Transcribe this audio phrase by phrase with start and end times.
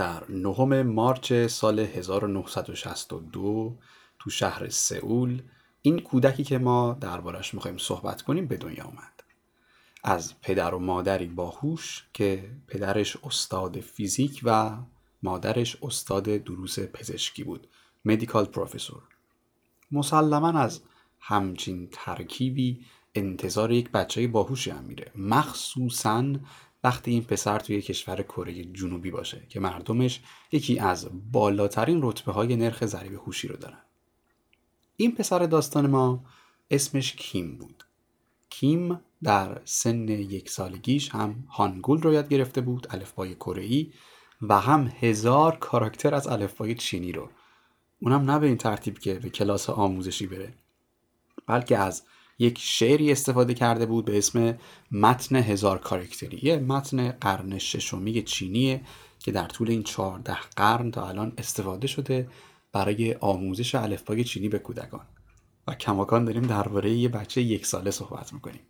[0.00, 3.78] در نهم مارچ سال 1962
[4.18, 5.42] تو شهر سئول
[5.82, 9.24] این کودکی که ما دربارش می‌خوایم صحبت کنیم به دنیا آمد
[10.04, 14.76] از پدر و مادری باهوش که پدرش استاد فیزیک و
[15.22, 17.66] مادرش استاد دروس پزشکی بود
[18.04, 19.02] مدیکال پروفسور
[19.92, 20.80] مسلما از
[21.18, 25.12] همچین ترکیبی انتظار یک بچه باهوشی هم میره.
[25.14, 26.34] مخصوصا
[26.84, 30.20] وقتی این پسر توی کشور کره جنوبی باشه که مردمش
[30.52, 33.82] یکی از بالاترین رتبه های نرخ ضریب هوشی رو دارن.
[34.96, 36.24] این پسر داستان ما
[36.70, 37.84] اسمش کیم بود.
[38.50, 43.86] کیم در سن یک سالگیش هم هانگول رو یاد گرفته بود الفبای کره
[44.42, 47.30] و هم هزار کاراکتر از الفبای چینی رو.
[48.02, 50.54] اونم نه به این ترتیب که به کلاس آموزشی بره
[51.46, 52.02] بلکه از
[52.40, 54.58] یک شعری استفاده کرده بود به اسم
[54.92, 56.40] متن هزار کارکتری.
[56.42, 58.80] یه متن قرن ششمی چینیه
[59.18, 62.28] که در طول این چهارده قرن تا الان استفاده شده
[62.72, 65.06] برای آموزش الفبای چینی به کودکان.
[65.66, 68.60] و کماکان داریم درباره یه بچه یک ساله صحبت می‌کنیم.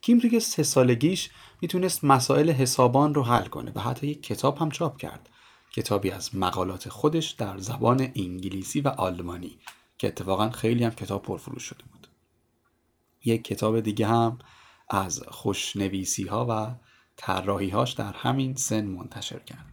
[0.00, 1.30] کیم توی سه سالگیش
[1.62, 5.28] می‌تونست مسائل حسابان رو حل کنه و حتی یک کتاب هم چاپ کرد.
[5.72, 9.58] کتابی از مقالات خودش در زبان انگلیسی و آلمانی
[9.98, 11.97] که اتفاقا خیلی هم کتاب پرفروش شده بود.
[13.28, 14.38] یک کتاب دیگه هم
[14.88, 16.74] از خوشنویسی ها و
[17.16, 19.66] طراحی هاش در همین سن منتشر کرد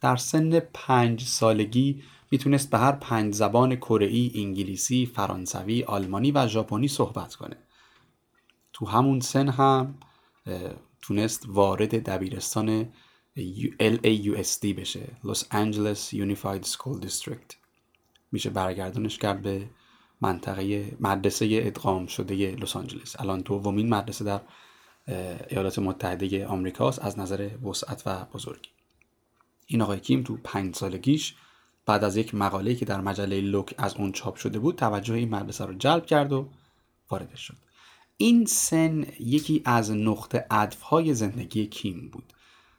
[0.00, 6.88] در سن پنج سالگی می‌تونست به هر پنج زبان کره انگلیسی، فرانسوی، آلمانی و ژاپنی
[6.88, 7.56] صحبت کنه.
[8.72, 9.98] تو همون سن هم
[11.02, 12.92] تونست وارد دبیرستان
[13.80, 17.54] LAUSD بشه Los Angeles Unified School District
[18.32, 19.70] میشه برگردونش کرد به
[20.20, 23.20] منطقه مدرسه ادغام شده لس آنجلس.
[23.20, 24.40] الان دومین مدرسه در
[25.50, 28.70] ایالات متحده آمریکاست از نظر وسعت و بزرگی.
[29.66, 31.34] این آقای کیم تو پنج سالگیش
[31.86, 35.28] بعد از یک مقاله که در مجله لوک از اون چاپ شده بود توجه این
[35.34, 36.48] مدرسه رو جلب کرد و
[37.10, 37.56] واردش شد.
[38.16, 40.46] این سن یکی از نقطه
[40.82, 42.32] های زندگی کیم بود.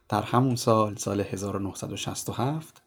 [0.08, 2.82] در همون سال سال 1967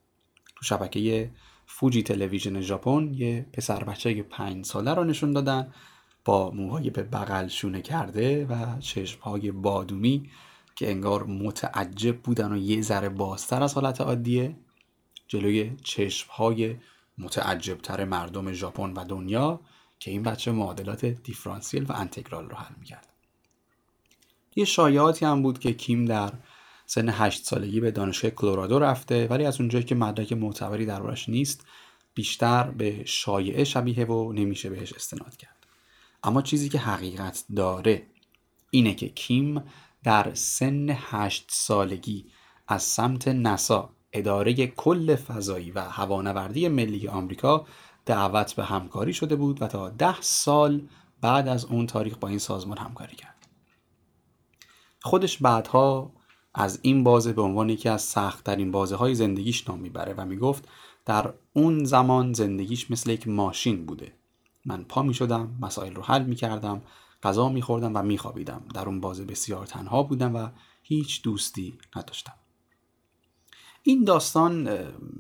[0.56, 1.32] تو شبکه
[1.76, 5.74] فوجی تلویزیون ژاپن یه پسر بچه پنج ساله رو نشون دادن
[6.26, 10.30] با موهای به بغل شونه کرده و چشمهای بادومی
[10.76, 14.56] که انگار متعجب بودن و یه ذره بازتر از حالت عادیه.
[15.28, 16.76] جلوی چشمهای
[17.18, 19.60] متعجبتر مردم ژاپن و دنیا
[20.00, 23.08] که این بچه معادلات دیفرانسیل و انتگرال رو حل می‌کرد.
[24.56, 26.34] یه شایعاتی هم بود که کیم در
[26.86, 31.66] سن هشت سالگی به دانشگاه کلرادو رفته ولی از اونجایی که مدرک معتبری دربارش نیست
[32.14, 35.68] بیشتر به شایعه شبیه و نمیشه بهش استناد کرد.
[36.24, 38.08] اما چیزی که حقیقت داره
[38.72, 39.64] اینه که کیم
[40.04, 42.26] در سن هشت سالگی
[42.68, 47.66] از سمت نسا اداره کل فضایی و هوانوردی ملی آمریکا
[48.06, 50.82] دعوت به همکاری شده بود و تا ده سال
[51.22, 53.48] بعد از اون تاریخ با این سازمان همکاری کرد.
[55.02, 56.12] خودش بعدها
[56.54, 60.68] از این بازه به عنوان یکی از سختترین بازه های زندگیش نام می‌بره و می‌گفت
[61.06, 64.14] در اون زمان زندگیش مثل یک ماشین بوده.
[64.66, 66.82] من پا می شدم مسائل رو حل می کردم
[67.24, 70.48] غذا می خوردم و می خوابیدم در اون بازه بسیار تنها بودم و
[70.84, 72.34] هیچ دوستی نداشتم.
[73.84, 74.70] این داستان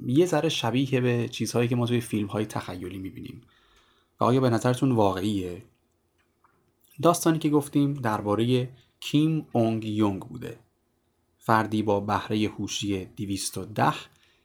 [0.05, 3.41] یه ذره شبیه به چیزهایی که ما توی فیلم های تخیلی می بینیم
[4.19, 5.63] و آیا به نظرتون واقعیه؟
[7.01, 8.69] داستانی که گفتیم درباره
[8.99, 10.59] کیم اونگ یونگ بوده.
[11.45, 13.93] فردی با بهره هوشی 210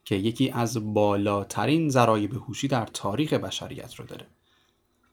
[0.04, 4.26] که یکی از بالاترین ذرایب هوشی در تاریخ بشریت رو داره.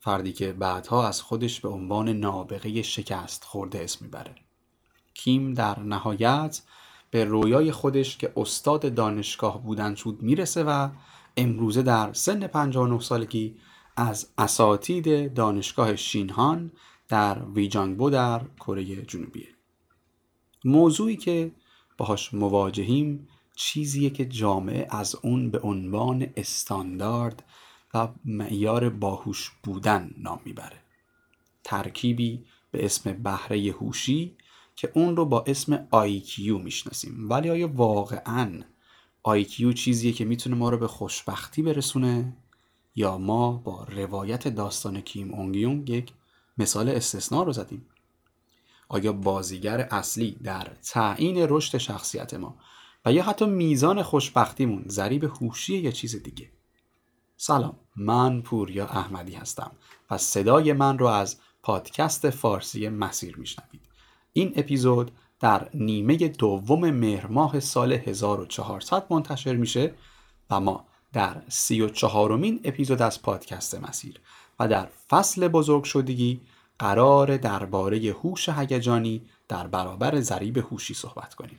[0.00, 4.34] فردی که بعدها از خودش به عنوان نابغه شکست خورده اسم می‌بره.
[5.14, 6.62] کیم در نهایت
[7.10, 10.88] به رویای خودش که استاد دانشگاه بودن شد می‌رسه و
[11.36, 13.56] امروزه در سن 59 سالگی
[13.96, 16.72] از اساتید دانشگاه شینهان
[17.08, 19.48] در ویجانگبو در کره جنوبیه.
[20.64, 21.52] موضوعی که
[21.96, 27.44] باهاش مواجهیم چیزیه که جامعه از اون به عنوان استاندارد
[27.94, 30.76] و معیار باهوش بودن نام می‌بره.
[31.64, 34.36] ترکیبی به اسم بهره هوشی
[34.76, 37.30] که اون رو با اسم IQ می‌شناسیم.
[37.30, 38.62] ولی آیا واقعا
[39.28, 42.36] IQ چیزیه که می‌تونه ما رو به خوشبختی برسونه؟
[42.96, 46.12] یا ما با روایت داستان کیم اونگیونگ یک
[46.58, 47.86] مثال استثنا رو زدیم؟
[48.88, 52.56] آیا بازیگر اصلی در تعیین رشد شخصیت ما
[53.04, 56.50] و یا حتی میزان خوشبختیمون ضریب هوشی یا چیز دیگه؟
[57.36, 59.72] سلام من پوریا احمدی هستم
[60.10, 63.80] و صدای من رو از پادکست فارسی مسیر میشنوید.
[64.32, 65.10] این اپیزود
[65.40, 69.94] در نیمه دوم مهر ماه سال 1400 منتشر میشه
[70.50, 74.20] و ما در سی و چهارمین اپیزود از پادکست مسیر
[74.60, 76.40] و در فصل بزرگ شدگی
[76.78, 81.58] قرار درباره هوش هیجانی در برابر ضریب هوشی صحبت کنیم.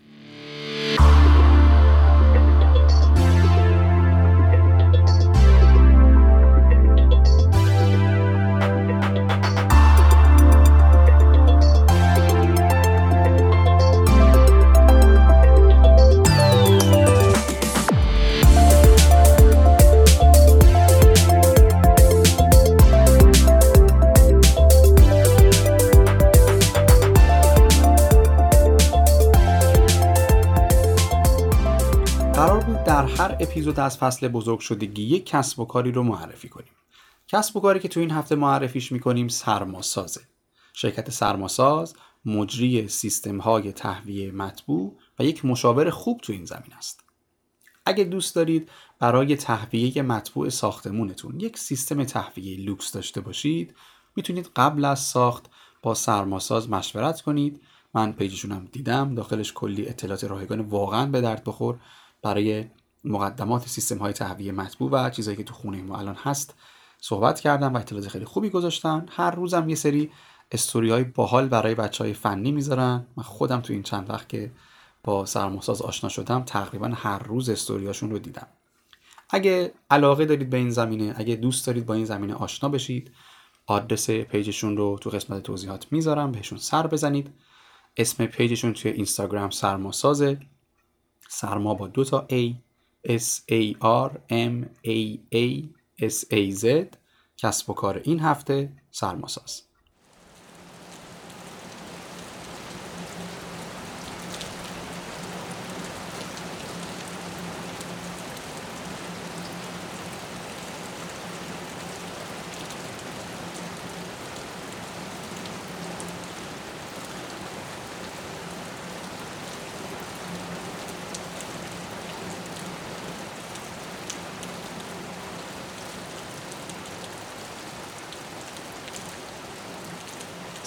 [33.68, 36.72] اپیزود از فصل بزرگ شدگی یک کسب و کاری رو معرفی کنیم.
[37.28, 40.22] کسب و کاری که تو این هفته معرفیش می‌کنیم سرماسازه.
[40.74, 47.04] شرکت سرماساز مجری سیستم های تهویه مطبوع و یک مشاور خوب تو این زمین است.
[47.86, 48.70] اگه دوست دارید
[49.00, 53.76] برای تهویه مطبوع ساختمونتون یک سیستم تهویه لوکس داشته باشید
[54.16, 55.46] می‌تونید قبل از ساخت
[55.82, 57.62] با سرماساز مشورت کنید.
[57.94, 59.16] من پیجشون هم دیدم.
[59.16, 61.80] داخلش کلی اطلاعات رایگان واقعا به درد بخور.
[62.22, 62.66] برای
[63.08, 66.56] مقدمات سیستم های تهویه مطبوع و چیزایی که تو خونه ما الان هست
[67.02, 69.06] صحبت کردم و اطلاعات خیلی خوبی گذاشتن.
[69.10, 70.12] هر روزم یه سری
[70.52, 73.08] استوری های باحال برای بچه های فنی می‌ذارن.
[73.18, 74.52] من خودم تو این چند وقت که
[75.04, 78.48] با سرماساز آشنا شدم تقریبا هر روز استوریاشون رو دیدم.
[79.30, 83.12] اگه علاقه دارید به این زمینه اگه دوست دارید با این زمینه آشنا بشید
[83.66, 87.34] آدرس پیجشون رو تو قسمت توضیحات می‌ذارم بهشون سر بزنید.
[87.98, 90.40] اسم پیجشون توی اینستاگرام سرماسازه
[91.30, 92.67] سرما با دو تا A.
[93.08, 95.64] S A R M A A
[96.00, 96.98] S A Z.
[97.38, 99.67] کسب و کار این هفته سرماساز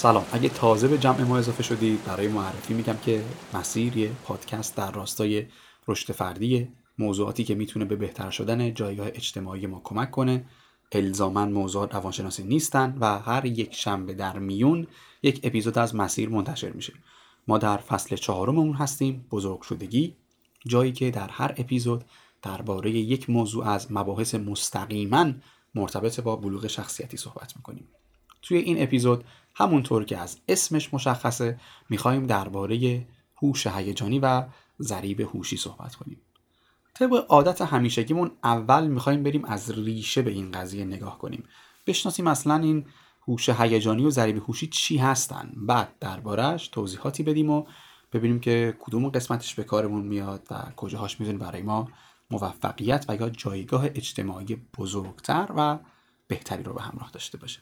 [0.00, 0.25] سلام.
[0.32, 3.25] اگه تازه به جمع ما اضافه شدید برای معرفی میگم که
[3.55, 5.47] مسیر یه پادکست در راستای
[5.88, 6.69] رشد فردی
[6.99, 10.44] موضوعاتی که می‌تونه به بهتر شدن جایگاه اجتماعی ما کمک کنه
[10.93, 14.87] الزاما موضوعات روانشناسی نیستن و هر یک شنبه در میون
[15.23, 16.93] یک اپیزود از مسیر منتشر میشه.
[17.49, 20.17] ما در فصل چهارم اون هستیم بزرگ شدگی.
[20.67, 22.05] جایی که در هر اپیزود
[22.43, 25.32] درباره یک موضوع از مباحث مستقیما
[25.75, 27.88] مرتبط با بلوغ شخصیتی صحبت می‌کنیم.
[28.43, 29.25] توی این اپیزود
[29.55, 33.06] همونطور که از اسمش مشخصه می‌خوایم درباره
[33.43, 34.44] هوش هیجانی و
[34.81, 36.20] ضریب هوشی صحبت کنیم.
[36.94, 41.44] طبق عادت همیشگیمون اول می‌خوایم بریم از ریشه به این قضیه نگاه کنیم.
[41.87, 42.87] بشناسیم اصلا این
[43.29, 45.52] هوش هیجانی و ضریب هوشی چی هستن.
[45.56, 47.67] بعد دربارهش توضیحاتی بدیم و
[48.12, 51.88] ببینیم که کدوم قسمتش به کارمون میاد و کجاهاش می‌تونه برای ما
[52.31, 55.79] موفقیت و یا جایگاه اجتماعی بزرگتر و
[56.29, 57.61] بهتری رو به همراه داشته باشه.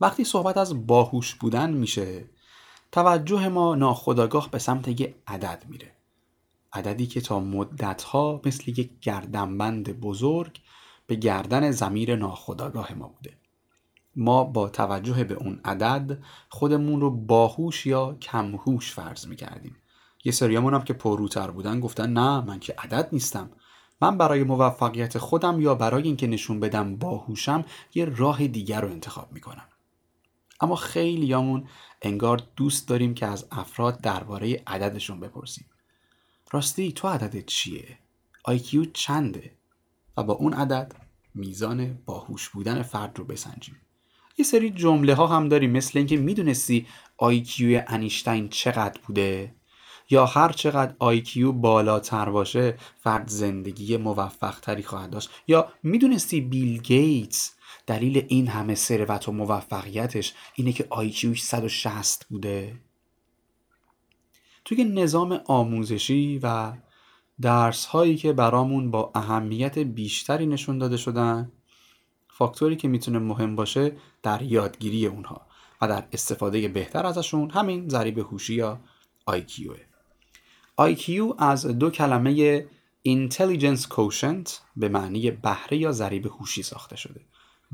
[0.00, 2.24] وقتی صحبت از باهوش بودن میشه
[2.92, 5.92] توجه ما ناخداگاه به سمت یه عدد میره.
[6.72, 10.60] عددی که تا مدتها مثل یک گردنبند بزرگ
[11.06, 13.36] به گردن زمیر ناخداگاه ما بوده.
[14.16, 19.76] ما با توجه به اون عدد خودمون رو باهوش یا کمهوش فرض می‌کردیم.
[20.24, 23.50] یه سریامون هم که پروتر بودن گفتن نه من که عدد نیستم.
[24.00, 29.32] من برای موفقیت خودم یا برای اینکه نشون بدم باهوشم یه راه دیگر رو انتخاب
[29.32, 29.64] می‌کنم.
[30.60, 31.68] اما خیلیامون
[32.02, 35.66] انگار دوست داریم که از افراد درباره عددشون بپرسیم
[36.50, 37.98] راستی تو عددت چیه؟
[38.44, 39.52] آیکیو چنده؟
[40.16, 40.92] و با اون عدد
[41.34, 43.76] میزان باهوش بودن فرد رو بسنجیم
[44.38, 49.54] یه سری جمله ها هم داریم مثل اینکه می‌دونستی IQ انیشتین چقدر بوده
[50.10, 56.82] یا هر چقدر IQ بالاتر باشه فرد زندگی موفق تری خواهد داشت یا می‌دونستی بیل
[56.82, 57.55] گیتس
[57.86, 62.76] دلیل این همه ثروت و موفقیتش اینه که IQ ش 160 بوده.
[64.64, 66.72] توی نظام آموزشی و
[67.40, 71.52] درس هایی که برامون با اهمیت بیشتری نشون داده شدن
[72.28, 75.46] فاکتوری که می‌تونه مهم باشه در یادگیری اونها
[75.80, 78.80] و در استفاده بهتر ازشون همین ضریب هوشی یا
[79.30, 79.70] IQ
[80.80, 82.66] IQ از دو کلمه
[83.08, 87.20] Intelligence Quotient به معنی بهره یا ضریب هوشی ساخته شده.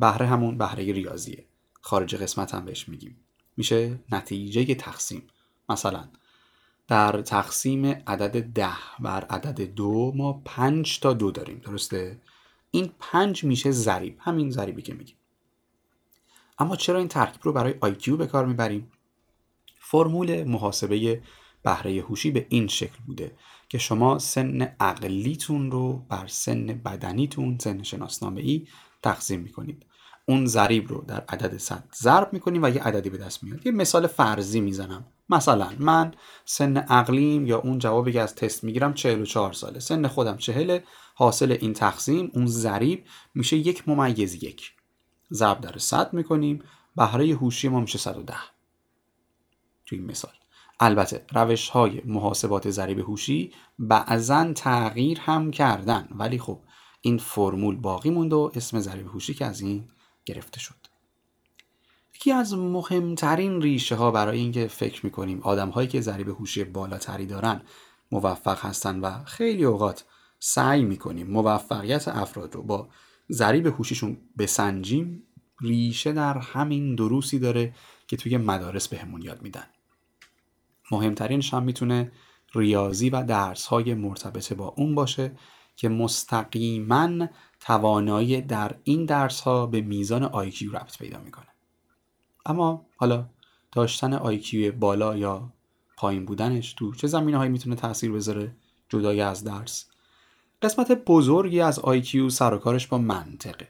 [0.03, 1.45] بهره همون بهره ریاضیه.
[1.81, 3.17] خارج قسمت هم بهش میگیم.
[3.57, 5.23] میشه نتیجه تقسیم.
[5.69, 6.09] مثلا
[6.89, 11.59] در تقسیم عدد ده بر عدد دو ما پنج تا دو داریم.
[11.59, 12.21] درسته؟
[12.71, 14.17] این پنج میشه ضریب.
[14.21, 15.17] همین ضریبی که میگیم.
[16.59, 18.93] اما چرا این ترکیب رو برای IQ به کار می‌بریم؟
[19.81, 21.23] فرمول محاسبه
[21.63, 23.37] بهره هوشی به این شکل بوده
[23.69, 28.67] که شما سن عقلیتون رو بر سن بدنیتون سن شناسنامه ای
[29.03, 29.87] تقسیم می‌کنید.
[30.33, 33.67] اون ضریب رو در عدد صد ضرب می‌کنیم و یه عددی به دست میاد.
[33.67, 35.05] یه مثال فرضی می‌زنم.
[35.29, 39.81] مثلا من سن عقلیم یا اون جوابی که از تست می‌گیرم 44 ساله.
[39.81, 40.85] سن خودم چهله
[41.15, 44.73] حاصل این تقسیم اون ضریب میشه یک ممیز یک.
[45.33, 46.63] ضرب در صد می‌کنیم
[46.97, 48.35] بهره هوشی ما میشه 110
[49.87, 50.33] توی این مثال.
[50.81, 56.09] البته روش های محاسبات ضریب هوشی بعضا تغییر هم کردن.
[56.11, 56.61] ولی خب
[57.01, 59.89] این فرمول باقی موند و اسم ضریب هوشی که از این
[60.25, 60.75] گرفته شد.
[62.15, 67.27] یکی از مهمترین ریشه ها برای اینکه فکر می‌کنیم آدم هایی که ضریب هوشی بالاتری
[67.27, 67.63] دارن
[68.13, 70.05] موفق هستن و خیلی اوقات
[70.39, 72.89] سعی می‌کنیم موفقیت افراد رو با
[73.31, 75.23] ضریب هوشیشون بسنجیم
[75.61, 77.75] ریشه در همین دروسی داره
[78.07, 79.67] که توی مدارس بهمون یاد میدن.
[80.91, 82.13] مهمترینش هم می‌تونه
[82.55, 85.33] ریاضی و درس های مرتبط با اون باشه
[85.77, 87.27] که مستقیما
[87.61, 91.47] توانایی در این درس ها به میزان IQ ربط پیدا می‌کنه.
[92.47, 93.27] اما حالا
[93.73, 95.53] داشتن IQ بالا یا
[95.97, 98.57] پایین بودنش تو چه زمینه هایی می‌تونه تاثیر بذاره
[98.89, 99.87] جدای از درس؟
[100.63, 103.69] قسمت بزرگی از IQ سر و کارش با منطقه.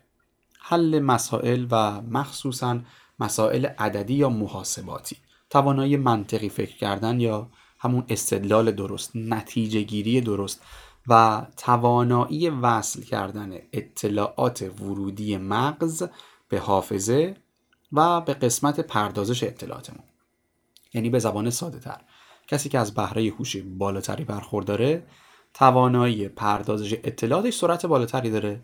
[0.58, 2.80] حل مسائل و مخصوصا
[3.20, 5.16] مسائل عددی یا محاسباتی.
[5.50, 10.62] توانایی منطقی فکر کردن یا همون استدلال درست نتیجه گیری درست
[11.08, 16.04] و توانایی وصل کردن اطلاعات ورودی مغز
[16.48, 17.36] به حافظه
[17.92, 20.04] و به قسمت پردازش اطلاعاتمون.
[20.94, 22.00] یعنی به زبان ساده تر.
[22.48, 25.06] کسی که از بهره هوش بالاتری برخورداره
[25.54, 28.60] توانایی پردازش اطلاعاتش سرعت بالاتری داره.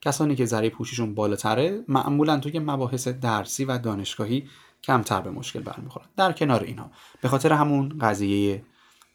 [0.00, 4.48] کسانی که ضریب هوشیشون بالاتره معمولا توی مباحث درسی و دانشگاهی
[4.82, 6.06] کمتر به مشکل برمیخورن.
[6.16, 6.90] در کنار اینها.
[7.20, 8.62] به خاطر همون قضیه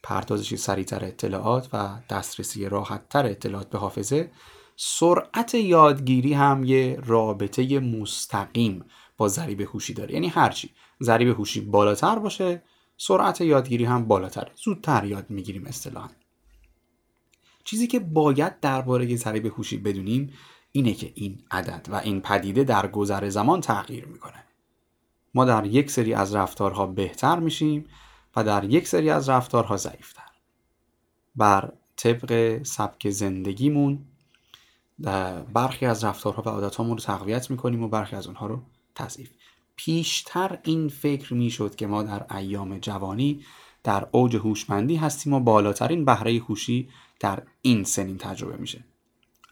[0.03, 4.31] پردازشی سریعتر اطلاعات و دسترسی راحتتر اطلاعات به حافظه
[4.75, 8.85] سرعت یادگیری هم یه رابطه مستقیم
[9.17, 10.13] با ضریب هوشی داره.
[10.13, 10.69] یعنی هرچی
[11.03, 12.63] ضریب هوشی بالاتر باشه
[12.97, 14.51] سرعت یادگیری هم بالاتره.
[14.63, 16.09] زودتر یاد می‌گیریم اصطلاحا.
[17.63, 20.33] چیزی که باید درباره ضریب هوشی بدونیم
[20.71, 24.43] اینه که این عدد و این پدیده در گذر زمان تغییر می‌کنه.
[25.33, 27.85] ما در یک سری از رفتارها بهتر میشیم
[28.35, 30.23] و در یک سری از رفتارها ضعیفتر.
[31.35, 34.05] بر طبق سبک زندگیمون
[35.53, 38.61] برخی از رفتارها و عادتهامون رو تقویت می‌کنیم و برخی از اونها رو
[38.95, 39.29] تضعیف.
[39.75, 43.45] پیشتر این فکر می‌شد که ما در ایام جوانی
[43.83, 48.83] در اوج هوشمندی هستیم و بالاترین بهره هوشی در این سنین تجربه میشه.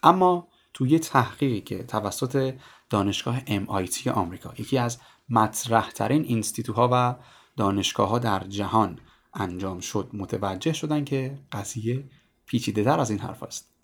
[0.02, 2.54] اما توی تحقیقی که توسط
[2.90, 7.16] دانشگاه MIT آمریکا یکی از مطرحترین اینستیتوها و
[7.58, 8.98] دانشگاه ها در جهان
[9.34, 10.10] انجام شد.
[10.12, 12.04] متوجه شدن که قضیه
[12.46, 13.74] پیچیده تر از این حرف است.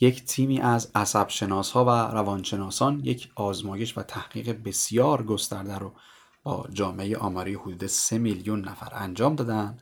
[0.00, 5.92] یک تیمی از عصب ها و روانشناسان یک آزمایش و تحقیق بسیار گسترده رو
[6.42, 9.78] با جامعه آماری حدود 3 میلیون نفر انجام دادن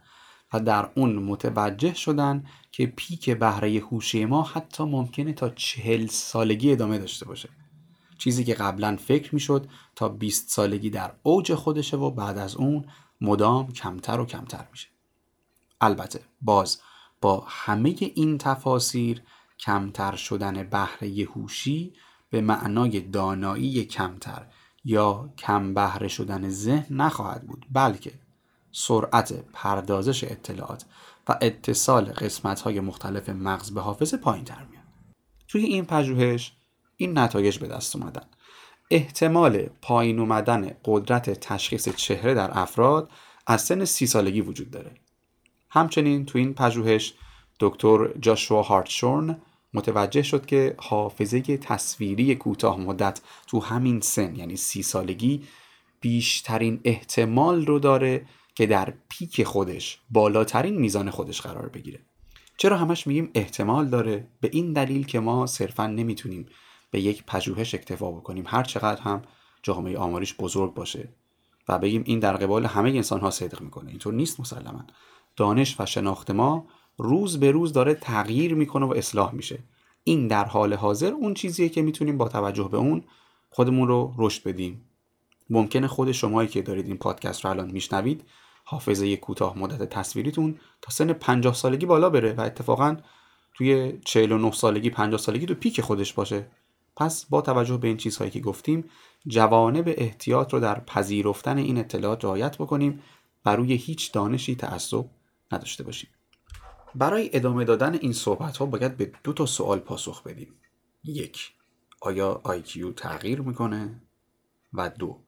[0.52, 6.72] و در اون متوجه شدن که پیک بهره هوشی ما حتی ممکنه تا چهل سالگی
[6.72, 7.48] ادامه داشته باشه.
[8.22, 12.84] چیزی که قبلا فکر می‌شد تا 20 سالگی در اوج خودشه و بعد از اون
[13.20, 14.88] مدام کمتر و کمتر میشه.
[15.80, 16.80] البته باز
[17.20, 19.22] با همه این تفاسیر
[19.58, 21.94] کمتر شدن بهره هوشی
[22.30, 24.46] به معنای دانایی کمتر
[24.84, 28.12] یا کم بهره شدن ذهن نخواهد بود بلکه
[28.72, 30.84] سرعت پردازش اطلاعات
[31.28, 34.84] و اتصال قسمت های مختلف مغز به حافظه پایین تر میاد.
[35.48, 36.52] توی این پژوهش
[37.02, 38.26] این نتایج به دست اومدن.
[38.90, 43.10] احتمال پایین اومدن قدرت تشخیص چهره در افراد
[43.46, 44.94] از سن سی سالگی وجود داره.
[45.70, 47.14] همچنین تو این پژوهش
[47.60, 49.42] دکتر جاشوا هارتشورن
[49.74, 55.42] متوجه شد که حافظه تصویری کوتاه مدت تو همین سن یعنی سی سالگی
[56.00, 62.00] بیشترین احتمال رو داره که در پیک خودش بالاترین میزان خودش قرار بگیره.
[62.56, 66.46] چرا همش میگیم احتمال داره؟ به این دلیل که ما صرفا نمی‌تونیم
[66.92, 68.44] به یک پژوهش اکتفا بکنیم.
[68.46, 69.22] هر چقدر هم
[69.62, 71.08] جامعه آماریش بزرگ باشه
[71.68, 73.90] و بگیم این در قبال همه انسان ها صدق می‌کنه.
[73.90, 74.84] اینطور نیست مسلما.
[75.36, 76.66] دانش و شناخت ما
[76.98, 79.58] روز به روز داره تغییر می‌کنه و اصلاح میشه.
[80.04, 83.04] این در حال حاضر اون چیزیه که می‌تونیم با توجه به اون
[83.50, 84.84] خودمون رو رشد بدیم.
[85.50, 88.24] ممکنه خود شمایی که دارید این پادکست رو الان میشنوید
[88.64, 92.96] حافظه کوتاه مدت تصویریتون تا سن 50 سالگی بالا بره و اتفاقا
[93.54, 96.46] توی 49 سالگی 50 سالگی تو پیک خودش باشه.
[96.96, 98.84] پس با توجه به این چیزهایی که گفتیم
[99.26, 103.02] جوانب احتیاط رو در پذیرفتن این اطلاعات رعایت بکنیم
[103.46, 105.04] و روی هیچ دانشی تعصب
[105.52, 106.10] نداشته باشیم.
[106.94, 110.54] برای ادامه دادن این صحبت ها باید به دو تا سوال پاسخ بدیم.
[111.04, 111.52] یک
[112.00, 114.02] آیا IQ تغییر می‌کنه؟
[114.72, 115.18] و دو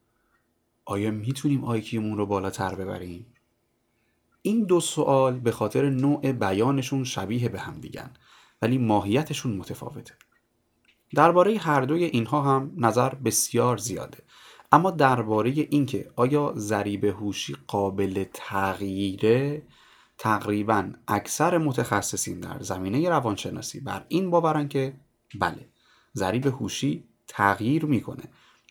[0.85, 3.27] آیا می‌تونیم IQمون رو بالاتر ببریم؟
[4.43, 8.11] این دو سوال به خاطر نوع بیانشون شبیه به هم دیگن
[8.63, 10.15] ولی ماهیتشون متفاوته.
[11.15, 14.19] درباره هر دوی اینها هم نظر بسیار زیاده.
[14.73, 19.63] اما درباره اینکه آیا ضریب هوشی قابل تغییره
[20.19, 24.95] تقریبا اکثر متخصصین در زمینه روانشناسی بر این باورن که
[25.41, 25.69] بله
[26.15, 28.23] ضریب هوشی تغییر می‌کنه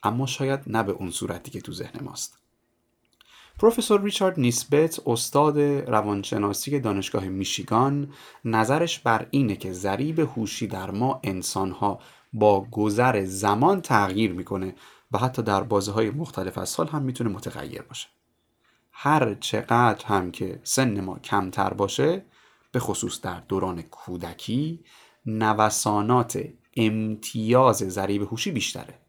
[0.03, 2.39] اما شاید نه به اون صورتی که تو ذهن ماست.
[3.59, 8.13] پروفسور ریچارد نیسبت استاد روانشناسی دانشگاه میشیگان
[8.45, 11.99] نظرش بر اینه که ضریب هوشی در ما انسانها
[12.33, 14.75] با گذر زمان تغییر می‌کنه
[15.11, 18.07] و حتی در بازه های مختلف از سال هم می‌تونه متغیر باشه.
[18.91, 22.25] هر چقدر هم که سن ما کمتر باشه
[22.71, 24.83] به خصوص در دوران کودکی
[25.25, 26.43] نوسانات
[26.77, 28.99] امتیاز ضریب هوشی بیشتره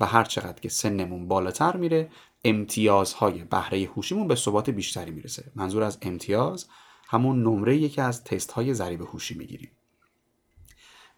[0.00, 2.10] و هر چقدر که سنمون بالاتر میره
[2.44, 5.52] امتیازهای بهره هوشیمون به ثبات بیشتری می‌رسه.
[5.54, 6.66] منظور از امتیاز
[7.08, 9.70] همون نمره یکی از تست های ضریب هوشی می‌گیریم.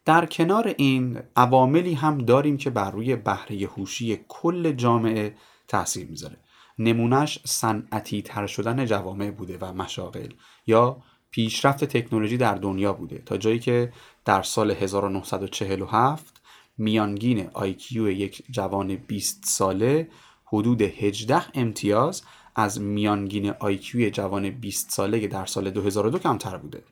[0.07, 5.35] در کنار این عواملی هم داریم که بر روی بهره هوشی کل جامعه
[5.69, 6.37] تاثیر می‌ذاره.
[6.79, 10.33] نمونهش صنعتی تر شدن جوامع بوده و مشاغل
[10.67, 13.19] یا پیشرفت تکنولوژی در دنیا بوده.
[13.19, 13.93] تا جایی که
[14.25, 16.43] در سال 1947
[16.79, 20.09] میانگین IQ یک جوان 20 ساله
[20.45, 22.23] حدود 18 امتیاز
[22.57, 26.83] از میانگین IQ جوان 20 ساله در سال 2002 کمتر بوده.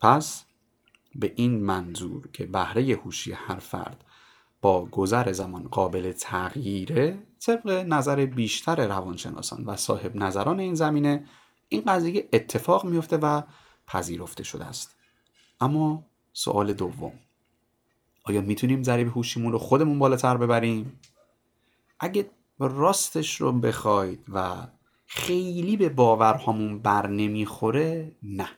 [0.00, 0.44] پس
[1.14, 4.04] به این منظور که بهره هوشی هر فرد
[4.62, 11.24] با گذر زمان قابل تغییره طبق نظر بیشتر روانشناسان و صاحب نظران این زمینه
[11.68, 13.42] این قضیه اتفاق میفته و
[13.86, 14.96] پذیرفته شده است.
[15.60, 17.12] اما سوال دوم
[18.24, 21.00] آیا می‌تونیم ضریب هوشیمون رو خودمون بالاتر ببریم؟
[22.00, 24.66] اگه راستش رو بخواید و
[25.06, 28.48] خیلی به باورهامون بر نمی‌خوره نه.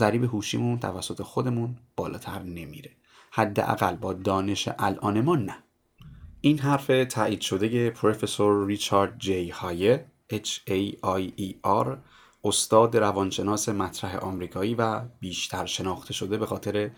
[0.00, 2.90] ضریب هوشیمون توسط خودمون بالاتر نمیره
[3.30, 5.56] حداقل با دانش الان ما نه
[6.40, 11.88] این حرف تایید شده پروفسور ریچارد جی هایه H-A-I-E-R
[12.44, 16.90] استاد روانشناس مطرح آمریکایی و بیشتر شناخته شده به خاطر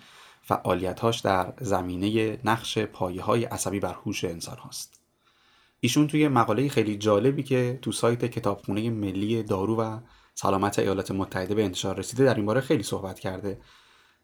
[0.43, 5.01] فعالیتاش در زمینه نقش پایه های عصبی بر هوش انسان هاست.
[5.81, 9.99] ایشون توی مقاله خیلی جالبی که تو سایت کتابخونه ملی دارو و
[10.35, 13.61] سلامت ایالات متحده به انتشار رسیده در این باره خیلی صحبت کرده.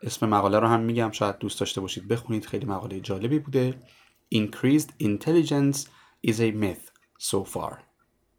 [0.03, 3.79] اسم مقاله رو هم میگم شاید دوست داشته باشید بخونید خیلی مقاله جالبی بوده.
[4.35, 5.79] Increased intelligence
[6.27, 6.91] is a myth
[7.21, 7.75] so far.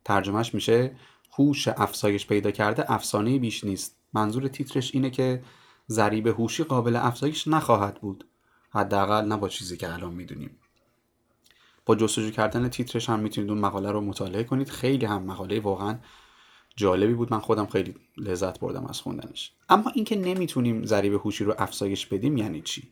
[0.06, 0.96] ترجمهش میشه
[1.38, 3.98] هوش افزایش پیدا کرده افسانه بیش نیست.
[4.14, 5.44] منظور تیترش اینه که
[5.90, 8.28] ضریب هوشی قابل افزایش نخواهد بود.
[8.70, 10.58] حداقل نه با چیزی که الان می‌دونیم.
[11.86, 14.70] با جستجو کردن تیترش هم می‌تونید اون مقاله رو مطالعه کنید.
[14.70, 16.00] خیلی هم مقاله واقعا
[16.80, 17.34] جالبی بود.
[17.34, 19.52] من خودم خیلی لذت بردم از خوندنش.
[19.70, 22.92] اما اینکه نمی‌تونیم ضریب هوشی رو افزایش بدیم یعنی چی؟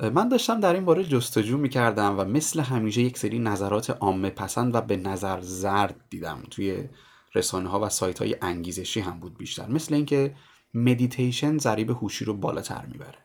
[0.00, 4.74] من داشتم در این باره جستجو می‌کردم و مثل همیشه یک سری نظرات عامه پسند
[4.74, 6.42] و به نظر زرد دیدم.
[6.50, 6.88] توی
[7.34, 9.68] رسانه ها و سایت های انگیزشی هم بود بیشتر.
[9.68, 10.34] مثل اینکه
[10.74, 13.18] مدیتیشن ضریب هوشی رو بالاتر می‌بره.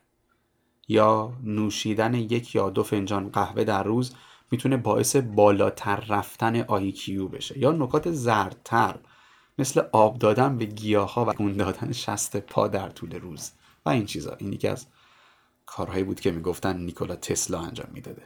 [0.88, 4.14] یا نوشیدن یک یا دو فنجان قهوه در روز
[4.50, 8.96] می‌تونه باعث بالاتر رفتن IQ بشه یا نکات زردتر.
[9.58, 13.50] مثل آب دادن به گیاه ها و تکون دادن شست پا در طول روز.
[13.86, 14.34] و این چیزا.
[14.38, 14.86] این یکی از
[15.66, 18.22] کارهایی بود که می‌گفتن نیکولا تسلا انجام می‌داده.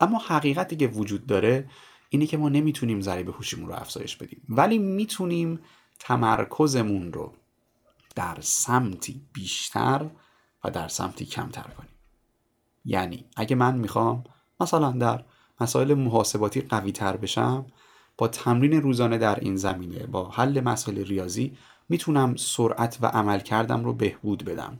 [0.00, 1.70] اما حقیقتی که وجود داره
[2.08, 4.42] اینه که ما نمی‌تونیم ضریب هوشیمون رو افزایش بدیم.
[4.48, 5.60] ولی می‌تونیم
[5.98, 7.34] تمرکزمون رو
[8.14, 10.10] در سمتی بیشتر
[10.64, 11.90] و در سمتی کمتر کنیم.
[12.84, 14.24] یعنی اگه من می‌خوام
[14.60, 15.24] مثلا در
[15.60, 17.66] مسائل محاسباتی قوی تر بشم
[18.18, 20.06] با تمرین روزانه در این زمینه.
[20.06, 21.56] با حل مسائل ریاضی
[21.88, 24.78] می‌تونم سرعت و عمل کردم رو بهبود بدم.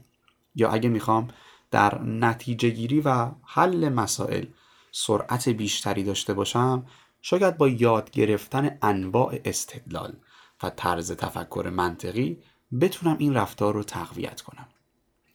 [0.55, 1.27] یا اگه می‌خوام
[1.71, 4.45] در نتیجه گیری و حل مسائل
[4.91, 6.85] سرعت بیشتری داشته باشم
[7.21, 10.13] شاید با یاد گرفتن انواع استدلال
[10.63, 12.37] و طرز تفکر منطقی
[12.81, 14.67] بتونم این رفتار رو تقویت کنم.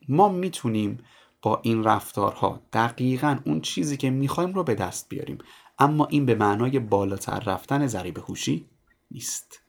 [0.09, 0.99] ما می‌تونیم
[1.43, 5.39] با این رفتارها دقیقا اون چیزی که می‌خوایم رو به دست بیاریم.
[5.83, 8.67] اما این به معنای بالاتر رفتن ضریب هوشی
[9.11, 9.61] نیست.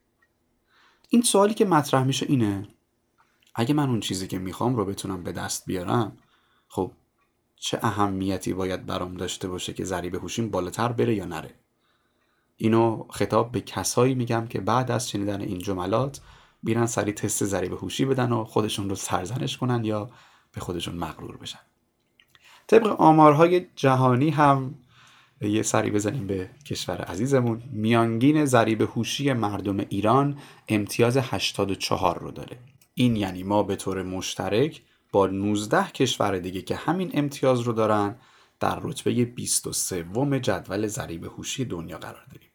[1.10, 2.67] این سوالی که مطرح میشه اینه
[3.56, 6.17] اگه من اون چیزی که می‌خوام رو بتونم به دست بیارم
[6.67, 6.91] خب
[7.56, 11.56] چه اهمیتی باید برام داشته باشه که ضریب هوشیم بالاتر بره یا نره؟
[12.58, 16.21] اینو خطاب به کسایی میگم که بعد از شنیدن این جملات
[16.63, 20.10] بیرن سری تست ضریب هوشی بدن و خودشون رو سرزنش کنن یا
[20.52, 21.60] به خودشون مغرور بشن.
[22.67, 24.76] طبق آمارهای جهانی هم
[25.49, 27.63] یه سری بزنیم به کشور عزیزمون.
[27.71, 32.58] میانگین ضریب هوشی مردم ایران امتیاز 84 رو داره.
[32.93, 38.15] این یعنی ما به طور مشترک با 19 کشور دیگه که همین امتیاز رو دارن
[38.60, 40.06] در رتبه 23
[40.41, 42.49] جدول ضریب هوشی دنیا قرار داریم.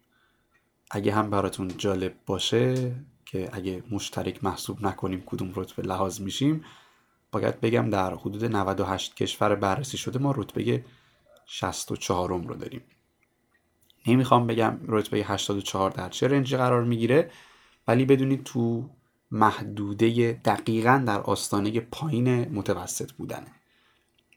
[0.91, 2.95] اگه هم براتون جالب باشه
[3.27, 6.65] که اگه مشترک محسوب نکنیم کدوم رتبه لحاظ میشیم
[7.33, 10.85] باید بگم در حدود 98 کشور بررسی شده ما رتبه
[11.51, 12.83] 64 رو داریم.
[14.07, 17.31] نمی‌خوام بگم رتبه 84 در چه رنجی قرار می‌گیره
[17.89, 18.91] ولی بدونید تو
[19.31, 23.53] محدوده دقیقا در آستانه پایین متوسط بودنه.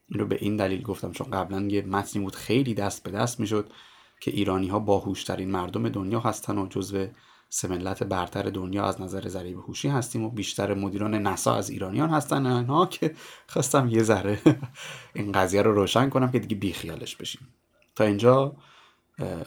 [0.10, 3.40] این رو به این دلیل گفتم چون قبلا یه متنی بود خیلی دست به دست
[3.40, 3.72] می‌شد
[4.20, 7.08] که ایرانی ها باهوشترین مردم دنیا هستن و جزو
[7.54, 7.68] سه
[8.06, 12.86] برتر دنیا از نظر ضریب هوشی هستیم و بیشتر مدیران نسا از ایرانیان هستن اینها
[12.86, 13.16] که
[13.48, 14.40] خواستم یه ذره
[15.14, 17.48] این قضیه رو روشن کنم که دیگه بیخیالش بشیم.
[17.96, 18.56] تا اینجا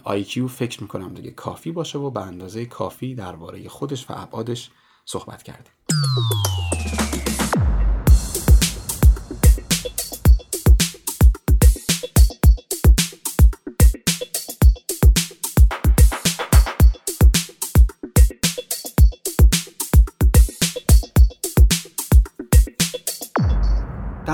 [0.07, 4.71] IQ فکر می‌کنم دیگه کافی باشه و به اندازه کافی درباره خودش و ابعادش
[5.05, 5.73] صحبت کردیم.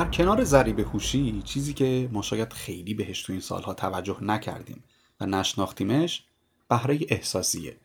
[0.00, 4.84] در کنار ضریب هوشی چیزی که ما شاید خیلی بهش تو این سالها توجه نکردیم
[5.20, 6.24] و نشناختیمش
[6.68, 7.76] بهره احساسیه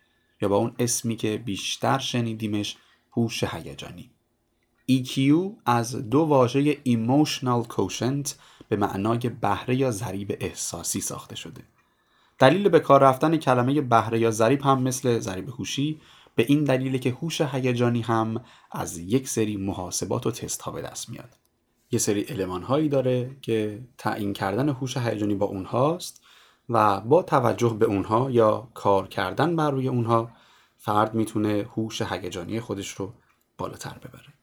[0.42, 2.78] یا با اون اسمی که بیشتر شنیدیمش
[3.12, 4.12] هوش هیجانی.
[4.92, 5.20] EQ
[5.66, 8.32] از دو واژه Emotional Quotient
[8.70, 11.64] به معنای بهره یا ضریب احساسی ساخته شده.
[12.40, 16.02] دلیل به کار رفتن کلمه بهره یا ضریب هم مثل ضریب هوشی
[16.36, 20.82] به این دلیل که هوش هیجانی هم از یک سری محاسبات و تست ها به
[20.82, 21.45] دست میاد.
[21.92, 26.22] یه سری علمان هایی داره که تعیین کردن هوش هیجانی با اونهاست
[26.70, 30.32] و با توجه به اونها یا کار کردن بر روی اونها
[30.78, 33.14] فرد می‌تونه هوش هیجانی خودش رو
[33.58, 34.34] بالاتر ببره.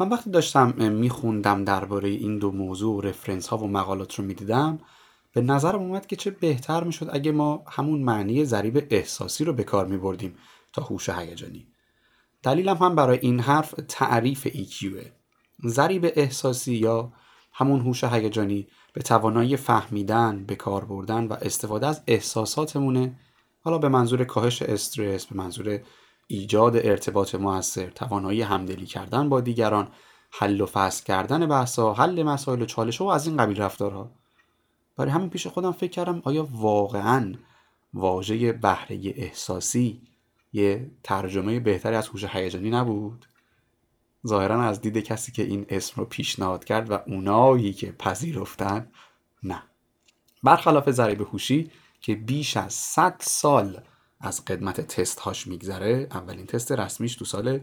[0.00, 4.78] من وقتی داشتم میخوندم درباره این دو موضوع و رفرنس ها و مقالات رو می‌دیدم
[5.32, 9.64] به نظرم اومد که چه بهتر می‌شد اگه ما همون معنی ضریب احساسی رو به
[9.64, 10.36] کار میبردیم
[10.72, 11.66] تا هوش هیجانی.
[12.42, 15.23] دلیلم هم برای این حرف تعریف EQه
[15.66, 17.12] ضریب احساسی یا
[17.52, 23.18] همون هوش هیجانی به توانایی فهمیدن به کار بردن و استفاده از احساساتمونه.
[23.60, 25.80] حالا به منظور کاهش استرس به منظور
[26.26, 29.88] ایجاد ارتباط موثر توانایی همدلی کردن با دیگران
[30.30, 34.10] حل و فصل کردن بحثا حل مسائل و چالش و از این قبیل رفتارها.
[34.96, 37.34] برای همین پیش خودم فکر کردم آیا واقعا
[37.94, 40.02] واژه بهره احساسی
[40.52, 43.26] یه ترجمه بهتری از هوش هیجانی نبود؟
[44.26, 48.90] ظاهرا از دید کسی که این اسم رو پیشنهاد کرد و اونایی که پذیرفتن
[49.42, 49.62] نه.
[50.42, 53.80] برخلاف ضریب هوشی که بیش از 100 سال
[54.20, 57.60] از قدمت تست هاش میگذره اولین تست رسمیش تو سال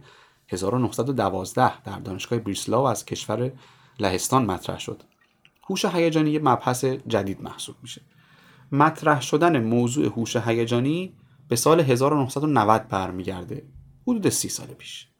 [0.49, 3.51] 1912 در دانشگاه بریسلاو از کشور
[3.99, 5.03] لهستان مطرح شد.
[5.69, 8.01] هوش هیجانی یه مبحث جدید محسوب میشه.
[8.71, 11.13] مطرح شدن موضوع هوش هیجانی
[11.47, 13.65] به سال 1990 برمیگرده.
[14.07, 15.10] حدود سی سال پیش.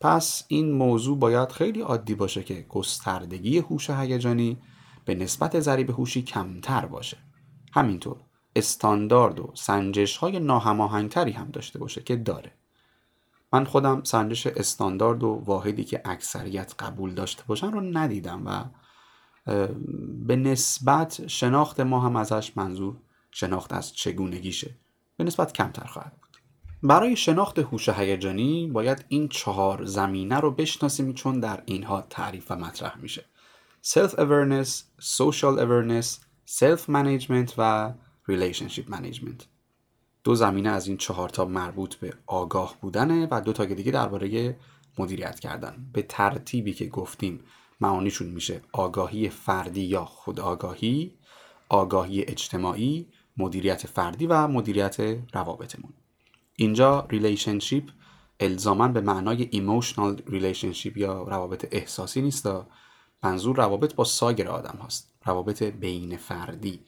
[0.00, 4.58] پس این موضوع باید خیلی عادی باشه که گستردگی هوش هیجانی
[5.04, 7.16] به نسبت ضریب هوشی کمتر باشه.
[7.72, 8.16] همینطور
[8.56, 12.52] استاندارد و سنجش های ناهماهنگتری هم داشته باشه که داره.
[13.52, 18.64] من خودم سنجش استاندارد و واحدی که اکثریت قبول داشته باشن رو ندیدم و
[20.26, 22.96] به نسبت شناخت ما هم ازش منظور
[23.30, 24.74] شناخت از چگونگیشه.
[25.16, 26.12] به نسبت کمتر خواهد
[26.86, 32.56] برای شناخت هوش هیجانی باید این چهار زمینه رو بشناسیم چون در اینها تعریف و
[32.56, 33.24] مطرح میشه.
[33.84, 34.70] Self awareness,
[35.00, 36.06] social awareness,
[36.46, 37.92] self management و
[38.30, 39.44] relationship management.
[40.24, 44.56] دو زمینه از این چهار تا مربوط به آگاه بودنه و دو تا دیگه درباره
[44.98, 45.86] مدیریت کردن.
[45.92, 47.40] به ترتیبی که گفتیم
[47.80, 51.14] معانیشون میشه آگاهی فردی یا خودآگاهی
[51.68, 54.96] آگاهی اجتماعی مدیریت فردی و مدیریت
[55.32, 55.92] روابطمون.
[56.56, 57.90] اینجا relationship
[58.40, 62.48] الزاما به معنای emotional relationship یا روابط احساسی نیست
[63.22, 65.14] منظور روابط با سایر آدم هاست.
[65.24, 66.80] روابط بین فردی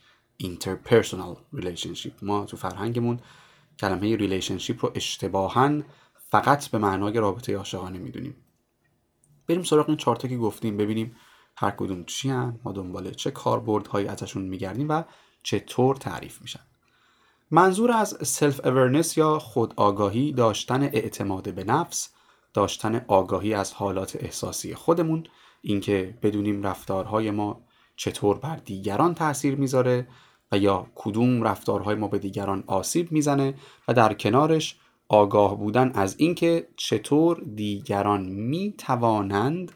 [0.42, 2.12] interpersonal relationship.
[2.22, 3.20] ما تو فرهنگمون
[3.78, 5.83] کلمه relationship رو اشتباها
[6.31, 8.37] فقط به معنای رابطه عاشقانه می‌دونیم.
[9.46, 10.76] بریم سراغ این چارتا که گفتیم.
[10.76, 11.16] ببینیم
[11.57, 15.02] هر کدوم چی هن ما دنبال چه کاربردهایی ازشون میگردیم و
[15.42, 16.61] چطور تعریف میشن.
[17.50, 22.11] منظور از self awareness یا خود آگاهی داشتن اعتماد به نفس
[22.54, 25.24] داشتن آگاهی از حالات احساسی خودمون
[25.62, 27.61] اینکه بدونیم رفتارهای ما
[27.96, 30.08] چطور بر دیگران تاثیر می‌ذاره
[30.52, 33.54] و یا کدوم رفتارهای ما به دیگران آسیب می‌زنه
[33.88, 34.76] و در کنارش
[35.08, 39.72] آگاه بودن از اینکه چطور دیگران می توانند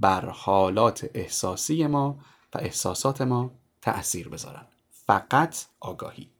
[0.00, 2.18] بر حالات احساسی ما
[2.54, 3.50] و احساسات ما
[3.82, 4.66] تأثیر بذارن.
[4.90, 6.35] فقط آگاهی.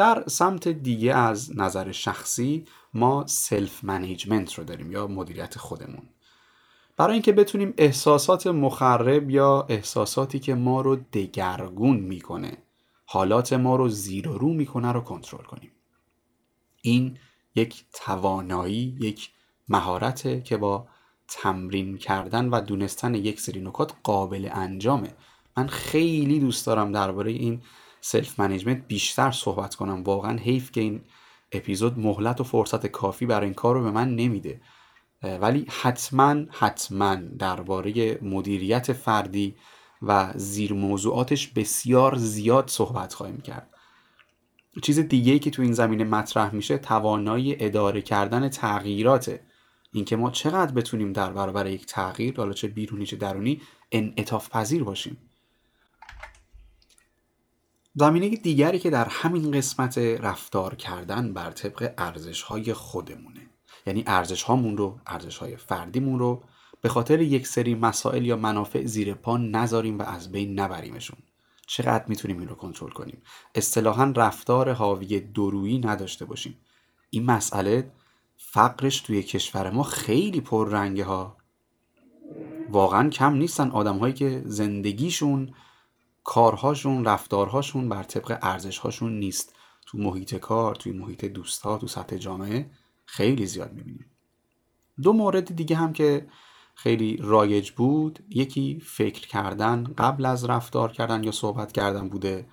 [0.00, 6.08] در سمت دیگه از نظر شخصی ما self management رو داریم یا مدیریت خودمون.
[6.96, 12.52] برای اینکه بتونیم احساسات مخرب یا احساساتی که ما رو دگرگون می‌کنه
[13.04, 15.70] حالات ما رو زیر و رو می‌کنه رو کنترل کنیم.
[16.82, 17.18] این
[17.54, 19.30] یک توانایی یک
[19.68, 20.88] مهارته که با
[21.28, 25.14] تمرین کردن و دونستن یک سری نکات قابل انجامه.
[25.56, 27.62] من خیلی دوست دارم درباره این
[28.00, 30.02] self management بیشتر صحبت کنم.
[30.02, 31.00] واقعا حیف که این
[31.52, 34.60] اپیزود مهلت و فرصت کافی برای این کار رو به من نمیده.
[35.22, 39.56] ولی حتما حتما درباره مدیریت فردی
[40.02, 43.70] و زیر موضوعاتش بسیار زیاد صحبت خواهیم کرد.
[44.82, 49.46] چیز دیگه که تو این زمینه مطرح میشه توانایی اداره کردن تغییراته.
[49.92, 53.60] اینکه ما چقدر بتونیم در برابر یک تغییر حالا چه بیرونی چه درونی
[53.92, 55.29] انعطاف پذیر باشیم.
[58.00, 63.40] زمینه دیگری که در همین قسمت رفتار کردن بر طبق ارزش های خودمونه.
[63.86, 66.42] یعنی ارزش هامون رو ارزش های فردیمون رو
[66.80, 71.18] به خاطر یک سری مسائل یا منافع زیر پا نذاریم و از بین نبریمشون.
[71.66, 73.22] چقدر می‌تونیم این رو کنترل کنیم؟
[73.54, 76.58] اصطلاحا رفتار حاوی درویی نداشته باشیم.
[77.10, 77.92] این مسئله
[78.36, 81.36] فقرش توی کشور ما خیلی پررنگه ها.
[82.70, 85.54] واقعا کم نیستن آدم هایی که زندگیشون
[86.24, 89.54] کارهاشون رفتارهاشون بر طبق ارزشهاشون نیست.
[89.86, 92.70] تو محیط کار توی محیط دوستها تو سطح جامعه
[93.06, 94.10] خیلی زیاد می‌بینیم.
[95.02, 96.26] دو مورد دیگه هم که
[96.74, 102.46] خیلی رایج بود یکی فکر کردن قبل از رفتار کردن یا صحبت کردن بوده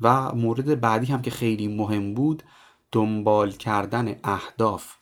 [0.00, 2.42] و مورد بعدی هم که خیلی مهم بود
[2.92, 4.94] دنبال کردن اهداف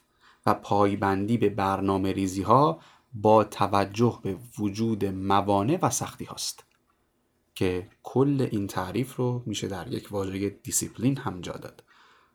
[0.46, 2.80] و پایبندی به برنامه ریزی ها
[3.12, 6.69] با توجه به وجود موانع و سختی هاست
[7.54, 11.84] که کل این تعریف رو میشه در یک واژه دیسیپلین هم جا داد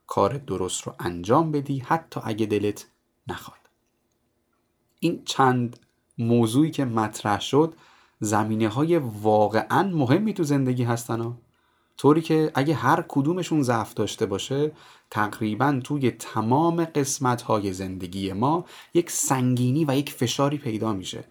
[0.08, 2.88] کار درست رو انجام بدی حتی اگه دلت
[3.28, 3.69] نخواد
[4.99, 5.80] این چند
[6.17, 7.73] موضوعی که مطرح شد
[8.19, 11.38] زمینه های واقعا مهمی تو زندگی هستن ها.
[11.97, 14.71] طوری که اگه هر کدومشون ضعف داشته باشه
[15.10, 21.23] تقریبا توی تمام قسمت های زندگی ما یک سنگینی و یک فشاری پیدا میشه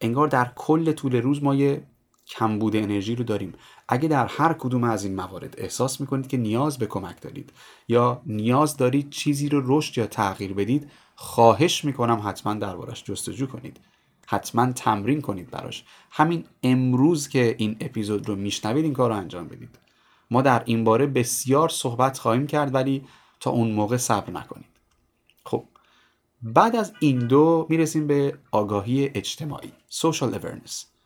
[0.00, 1.82] انگار در کل طول روز ما یه
[2.28, 3.52] کمبود انرژی رو داریم.
[3.88, 7.52] اگه در هر کدوم از این موارد احساس می‌کنید که نیاز به کمک دارید
[7.88, 13.80] یا نیاز دارید چیزی رو رشد یا تغییر بدید خواهش می‌کنم حتما دربارش جستجو کنید.
[14.26, 15.84] حتما تمرین کنید براش.
[16.10, 19.78] همین امروز که این اپیزود رو میشنوید این کار رو انجام بدید.
[20.30, 23.04] ما در این باره بسیار صحبت خواهیم کرد ولی
[23.40, 24.66] تا اون موقع صبر نکنید.
[25.44, 25.64] خب
[26.42, 30.97] بعد از این دو می‌رسیم به آگاهی اجتماعی social awareness.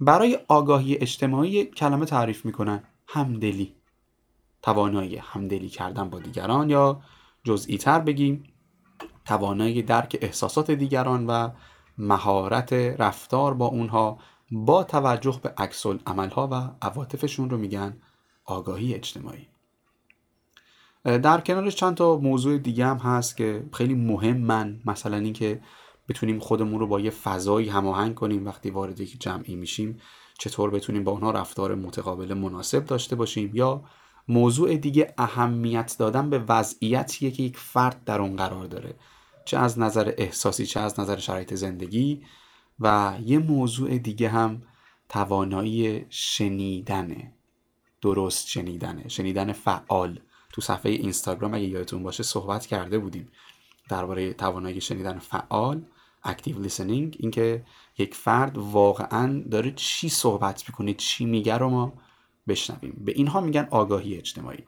[0.00, 3.74] برای آگاهی اجتماعی کلمه تعریف می‌کنن همدلی.
[4.62, 7.00] توانایی همدلی کردن با دیگران یا
[7.44, 8.44] جزئی تر بگیم
[9.24, 11.50] توانایی درک احساسات دیگران و
[11.98, 14.18] مهارت رفتار با اونها
[14.50, 17.96] با توجه به عکس عملها و عواطفشون رو میگن
[18.44, 19.48] آگاهی اجتماعی.
[21.04, 25.60] در کنارش چند تا موضوع دیگه هم هست که خیلی مهمن مثلا اینکه
[26.08, 30.00] بتونیم خودمون رو با یه فضایی هماهنگ کنیم وقتی وارد یک جمعی میشیم
[30.38, 33.84] چطور بتونیم با اونها رفتار متقابل مناسب داشته باشیم یا
[34.28, 38.94] موضوع دیگه اهمیت دادن به وضعیتیه که یک فرد در اون قرار داره.
[39.44, 42.22] چه از نظر احساسی چه از نظر شرایط زندگی
[42.80, 44.62] و یه موضوع دیگه هم
[45.08, 47.32] توانایی شنیدنه.
[48.02, 49.08] درست شنیدنه.
[49.08, 50.20] شنیدن فعال.
[50.52, 53.28] تو صفحه اینستاگرام اگه یادتون باشه صحبت کرده بودیم
[53.88, 55.82] درباره توانایی شنیدن فعال.
[56.26, 57.64] اکتیو لیسنینگ اینکه
[57.98, 61.92] یک فرد واقعا داره چی صحبت می‌کنه چی میگه رو ما
[62.48, 63.02] بشنویم.
[63.04, 64.64] به اینها میگن آگاهی اجتماعی.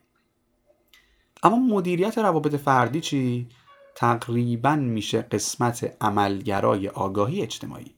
[1.43, 3.49] اما مدیریت روابط فردی چی؟
[3.95, 7.95] تقریبا میشه قسمت عملگرای آگاهی اجتماعی.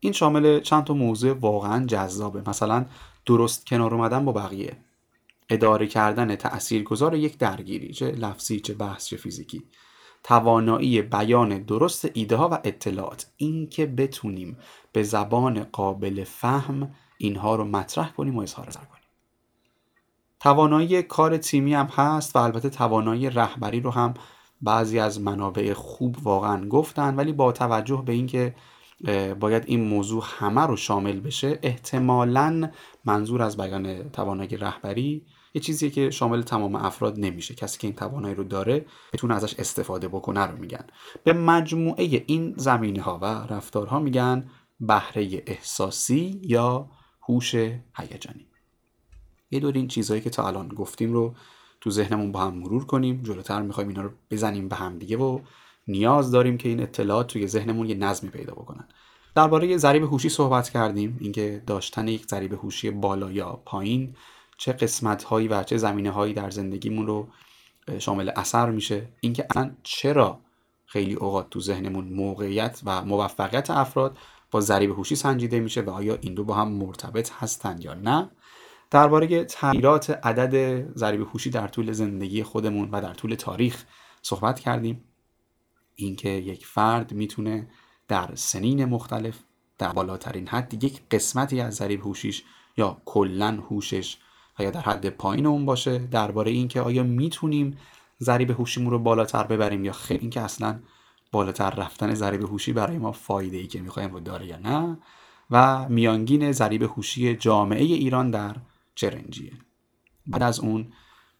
[0.00, 2.48] این شامل چند تا موضوع واقعا جذابه.
[2.50, 2.86] مثلا
[3.26, 4.76] درست کنار اومدن با بقیه.
[5.48, 9.62] اداره کردن تاثیرگذار یک درگیری چه لفظی چه بحث چه فیزیکی.
[10.24, 13.26] توانایی بیان درست ایده ها و اطلاعات.
[13.36, 14.56] اینکه بتونیم
[14.92, 19.02] به زبان قابل فهم اینها رو مطرح کنیم و اظهار نظر کنیم.
[20.40, 24.14] توانایی کار تیمی هم هست و البته توانایی رهبری رو هم
[24.62, 28.54] بعضی از منابع خوب واقعا گفتن ولی با توجه به اینکه
[29.40, 32.70] باید این موضوع همه رو شامل بشه احتمالا
[33.04, 35.22] منظور از بیان توانایی رهبری
[35.54, 37.54] یه چیزیه که شامل تمام افراد نمیشه.
[37.54, 40.84] کسی که این توانایی رو داره بتونه ازش استفاده بکنه رو میگن.
[41.24, 46.90] به مجموعه این زمینه ها و رفتارها میگن بهره احساسی یا
[47.28, 47.54] هوش
[47.96, 48.46] هیجانی.
[49.50, 51.34] یه دور این چیزهایی که تا الان گفتیم رو
[51.80, 53.22] تو ذهنمون با هم مرور کنیم.
[53.22, 55.40] جلوتر می‌خوایم اینا رو بزنیم به هم دیگه و
[55.88, 58.88] نیاز داریم که این اطلاعات توی ذهنمون یه نظمی پیدا بکنن.
[59.34, 61.16] درباره ضریب هوشی صحبت کردیم.
[61.20, 64.16] اینکه داشتن یک ضریب هوشی بالا یا پایین
[64.58, 67.28] چه قسمت هایی و چه زمینه هایی در زندگیمون رو
[67.98, 69.08] شامل اثر میشه.
[69.20, 70.40] اینکه اصلا چرا
[70.86, 74.18] خیلی اوقات تو ذهنمون موقعیت و موفقیت افراد
[74.50, 78.30] با ضریب هوشی سنجیده میشه و آیا این دو با هم مرتبط هستند یا نه.
[78.90, 83.84] درباره تغییرات عدد ضریب هوشی در طول زندگی خودمون و در طول تاریخ
[84.22, 85.04] صحبت کردیم.
[85.94, 87.68] اینکه یک فرد می‌تونه
[88.08, 89.38] در سنین مختلف
[89.78, 92.44] در بالاترین حد یک قسمتی از ضریب هوشیش
[92.76, 94.18] یا کلا هوشش
[94.58, 97.76] و یا در حد پایین اون باشه درباره اینکه آیا می‌تونیم
[98.20, 100.80] ضریب هوشیمون رو بالاتر ببریم یا خیر اینکه اصلا
[101.32, 104.98] بالاتر رفتن ضریب هوشی برای ما فایده ای که می‌خوایم رو داره یا نه
[105.50, 108.56] و میانگین ضریب هوشی جامعه ایران در
[108.94, 109.52] چرنجیه.
[110.26, 110.92] بعد از اون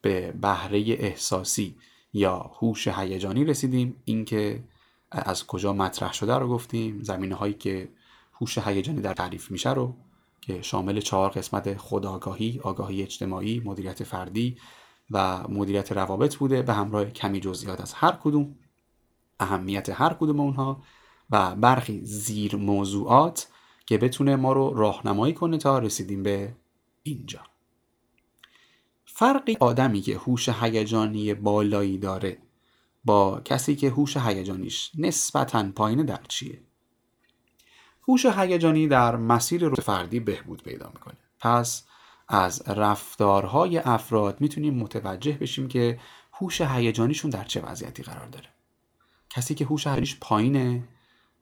[0.03, 1.77] به بهره احساسی
[2.13, 3.97] یا هوش هیجانی رسیدیم.
[4.05, 4.65] اینکه
[5.11, 7.03] از کجا مطرح شده رو گفتیم.
[7.03, 7.89] زمینه هایی که
[8.41, 9.97] هوش هیجانی در تعریف میشه رو
[10.45, 14.57] که شامل چهار قسمت خودآگاهی، آگاهی اجتماعی، مدیریت فردی
[15.11, 18.55] و مدیریت روابط بوده به همراه کمی جزئیات از هر کدوم
[19.41, 20.83] اهمیت هر کدوم اونها
[21.31, 23.49] و برخی زیر موضوعات
[23.87, 26.55] که بتونه ما رو راهنمایی کنه تا رسیدیم به
[27.03, 27.41] اینجا.
[29.05, 32.39] فرقی آدمی که هوش هیجانی بالایی داره
[33.05, 36.63] با کسی که هوش هیجانیش نسبتا پایینه در چیه؟
[38.09, 41.15] هوش هیجانی در مسیر رشد فردی بهبود پیدا می‌کنه.
[41.41, 41.85] پس
[42.29, 45.99] از رفتارهای افراد می‌تونیم متوجه بشیم که
[46.33, 48.49] هوش هیجانیشون در چه وضعیتی قرار داره.
[49.31, 50.89] کسی که هوش هیجانیش پایینه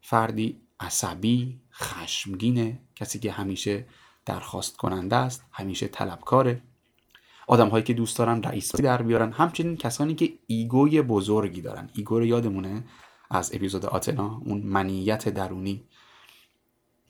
[0.01, 2.79] فردی عصبی خشمگینه.
[2.97, 3.87] کسی که همیشه
[4.27, 6.63] درخواست کننده است همیشه طلبکاره.
[7.47, 9.33] آدم هایی که دوست دارن حرص در بیارن.
[9.33, 11.91] همچنین کسانی که egoی بزرگی دارن.
[11.95, 12.85] ego رو یادمونه
[13.31, 15.85] از اپیزود آتنا اون منیت درونی.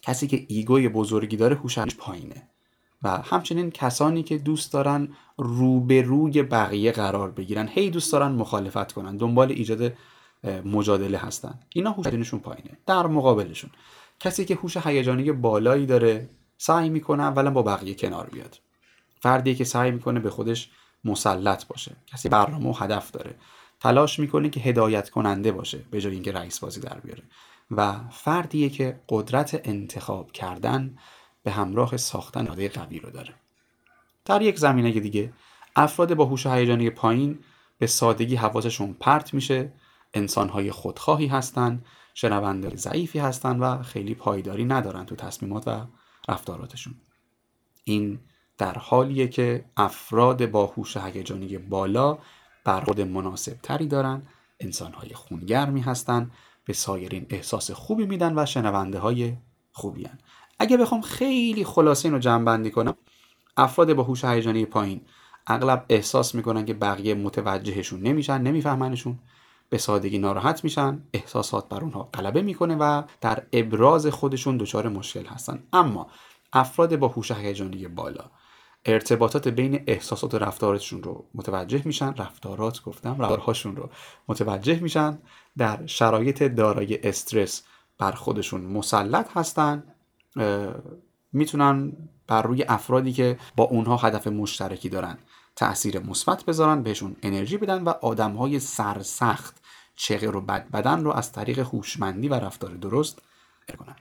[0.02, 2.48] کسی که egoی بزرگی داره هوشش پایینه.
[3.02, 9.16] و همچنین کسانی که دوست دارن روبروی بقیه قرار بگیرن هی دوست دارن مخالفت کنن
[9.16, 9.92] دنبال ایجاد
[10.64, 11.60] مجادله هستن.
[11.68, 13.70] اینا هوش پایینه در مقابلشون.
[14.20, 18.58] کسی که هوش هیجانی بالایی داره سعی می‌کنه اولا با بقیه کنار بیاد.
[19.20, 20.70] فردی که سعی می‌کنه به خودش
[21.04, 21.96] مسلط باشه.
[22.06, 23.34] کسی برنامه و هدف داره.
[23.80, 27.22] تلاش می‌کنه که هدایت کننده باشه به جای اینکه رئیس بازی در بیاره.
[27.76, 30.98] و فردیه که قدرت انتخاب کردن
[31.42, 33.34] به همراه ساختن اراده قوی رو داره.
[34.24, 35.32] در یک زمینه دیگه
[35.76, 37.38] افراد با هوش هیجانی پایین
[37.78, 39.72] به سادگی حواسشون پرت میشه
[40.14, 45.86] انسانهای خودخواهی هستند شنونده ضعیفی هستند و خیلی پایداری ندارن تو تصمیمات و
[46.28, 46.94] رفتاراتشون.
[47.84, 48.20] این
[48.58, 52.18] در حالیه که افراد با هوش هیجانی بالا
[52.64, 54.22] برخورد مناسب تری دارن
[54.60, 56.30] انسانهای خونگرمی هستند
[56.64, 59.36] به سایرین احساس خوبی میدن و شنونده های
[59.72, 60.18] خوبی هن.
[60.58, 62.94] اگه بخوام خیلی خلاصه اینو جمع بندی کنم
[63.56, 65.00] افراد با هوش هیجانی پایین
[65.46, 69.18] اغلب احساس می‌کنن که بقیه متوجهشون نمیشن نمیفهمنشون
[69.68, 75.26] به سادگی ناراحت میشن احساسات بر اونها غلبه می‌کنه و در ابراز خودشون دچار مشکل
[75.26, 76.06] هستن اما
[76.52, 78.24] افراد با هوش هیجانی بالا
[78.84, 83.90] ارتباطات بین احساسات و رفتاراتشون رو متوجه میشن رفتارات گفتم رفتارهاشون رو
[84.28, 85.18] متوجه میشن.
[85.58, 87.62] در شرایط دارای استرس
[87.98, 89.82] بر خودشون مسلط هستن
[91.32, 91.92] می‌تونن
[92.26, 95.18] بر روی افرادی که با اونها هدف مشترکی دارن
[95.56, 99.62] تاثیر مثبت بذارن بهشون انرژی بدن و آدمهای سرسخت
[99.96, 103.22] چغر و بد بدن رو از طریق هوشمندی و رفتار درست
[103.78, 103.96] کنن.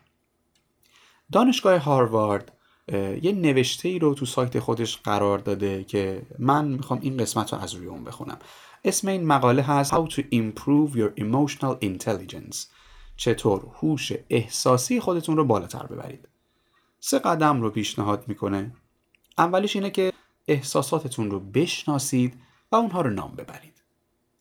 [1.32, 2.57] دانشگاه هاروارد
[2.91, 7.59] یه نوشته ای رو تو سایت خودش قرار داده که من می‌خوام این قسمت رو
[7.59, 8.39] از روی اون بخونم.
[8.83, 12.57] اسم این مقاله هست How to improve your emotional intelligence.
[13.17, 16.27] چطور هوش احساسی خودتون رو بالاتر ببرید؟
[16.99, 18.73] سه قدم رو پیشنهاد می‌کنه.
[19.37, 20.13] اولیش اینه که
[20.47, 23.81] احساساتتون رو بشناسید و اونها رو نام ببرید.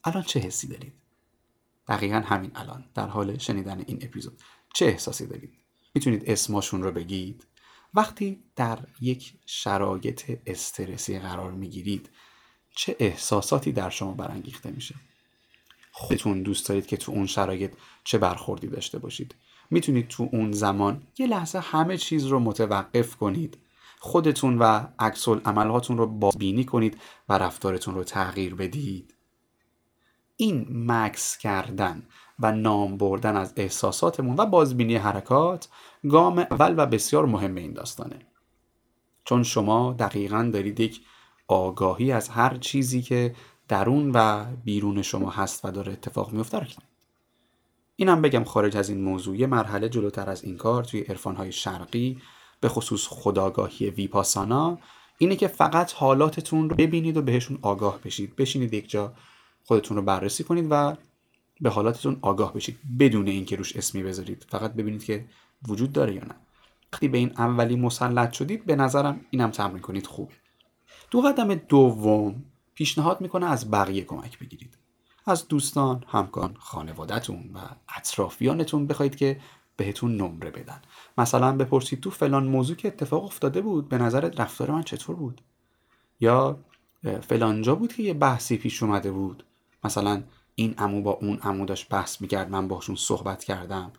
[0.05, 0.92] الان چه حسی دارید؟
[1.88, 4.38] دقیقا همین الان در حال شنیدن این اپیزود.
[4.74, 5.53] چه احساسی دارید؟
[5.94, 7.46] می‌تونید اسماشون رو بگید.
[7.95, 12.11] وقتی در یک شرایط استرسی قرار می‌گیرید
[12.76, 14.95] چه احساساتی در شما برانگیخته میشه؟
[15.93, 17.72] خودتون دوست دارید که تو اون شرایط
[18.05, 19.34] چه برخوردی داشته باشید.
[19.70, 23.59] می‌تونید تو اون زمان یه لحظه همه چیز رو متوقف کنید.
[23.99, 29.14] خودتون و عکس عملهاتون رو بازبینی کنید و رفتارتون رو تغییر بدید.
[30.36, 32.03] این مکس کردن
[32.38, 35.68] و نام بردن از احساساتمون و بازبینی حرکات
[36.09, 38.18] گام اول و بسیار مهم این داستانه.
[39.24, 41.01] چون شما دقیقا دارید یک
[41.48, 43.34] آگاهی از هر چیزی که
[43.68, 46.66] درون و بیرون شما هست و داره اتفاق میفته رو
[47.96, 52.18] اینم بگم خارج از این موضوع یه مرحله جلوتر از این کار توی عرفانهای شرقی
[52.61, 54.78] به خصوص خداگاهی ویپاسانا
[55.18, 58.36] اینه که فقط حالاتتون رو ببینید و بهشون آگاه بشید.
[58.36, 59.12] بشینید یک جا
[59.64, 60.96] خودتون رو بررسی کنید و
[61.61, 64.46] به حالاتتون آگاه بشید بدون اینکه روش اسمی بذارید.
[64.48, 65.24] فقط ببینید که
[65.69, 66.35] وجود داره یا نه؟
[66.93, 70.33] وقتی به این اولی مسلط شدید به نظرم اینم تمرین کنید خوبه.
[71.11, 72.45] دو قدم دوم
[72.75, 74.79] پیشنهاد می‌کنه از بقیه کمک بگیرید.
[75.27, 77.59] از دوستان، همکان، خانوادهتون و
[77.97, 79.41] اطرافیانتون بخواید که
[79.77, 80.83] بهتون نمره بدن.
[81.19, 85.41] مثلا بپرسید تو فلان موضوع که اتفاق افتاده بود به نظرت رفتار من چطور بود؟
[86.21, 86.59] یا
[87.29, 89.45] فلانجا بود که یه بحثی پیش اومده بود.
[89.85, 90.23] مثلا
[90.55, 93.93] این امو با اون امو داشت بحث می‌کرد من باشون صحبت کردم.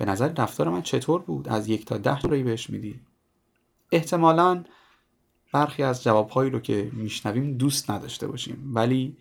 [0.00, 3.00] به نظر رفتار من چطور بود؟ از یک تا ده رایی بهش میدی؟
[3.92, 4.64] احتمالا
[5.52, 9.16] برخی از جوابهایی رو که میشنویم دوست نداشته باشیم ولی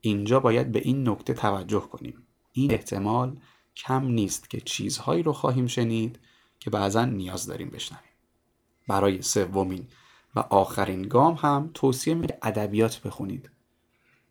[0.00, 2.26] اینجا باید به این نکته توجه کنیم.
[2.52, 3.36] این احتمال
[3.76, 6.18] کم نیست که چیزهایی رو خواهیم شنید
[6.58, 8.12] که بعضا نیاز داریم بشنویم.
[8.88, 9.88] برای سومین
[10.36, 13.50] و آخرین گام هم توصیه میگه ادبیات بخونید.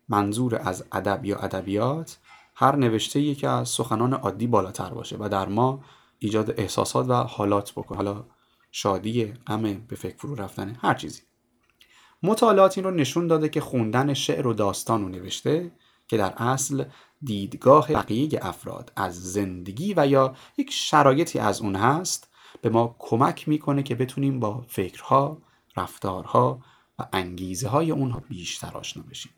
[0.08, 2.18] منظور از ادب یا ادبیات
[2.58, 5.84] هر نوشته که از سخنان عادی بالاتر باشه و در ما
[6.18, 8.24] ایجاد احساسات و حالات بکنه حالا
[8.72, 11.22] شادی غم به فکر فرو رفتن هر چیزی
[12.22, 15.72] مطالعات این رو نشون داده که خوندن شعر و داستان و نوشته
[16.08, 16.84] که در اصل
[17.22, 22.30] دیدگاه بقیه افراد از زندگی و یا یک شرایطی از اون هست
[22.62, 25.38] به ما کمک می‌کنه که بتونیم با فکرها،
[25.76, 26.60] رفتارها
[26.98, 29.32] و انگیزه های اونها بیشتر آشنا بشیم.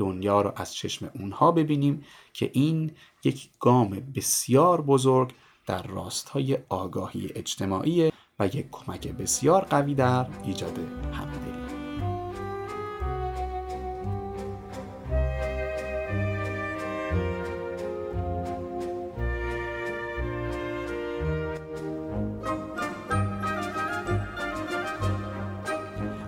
[0.00, 2.90] دنیا رو از چشم اونها ببینیم که این
[3.24, 5.32] یک گام بسیار بزرگ
[5.66, 10.78] در راستای آگاهی اجتماعی و یک کمک بسیار قوی در ایجاد
[11.12, 11.60] همدلی.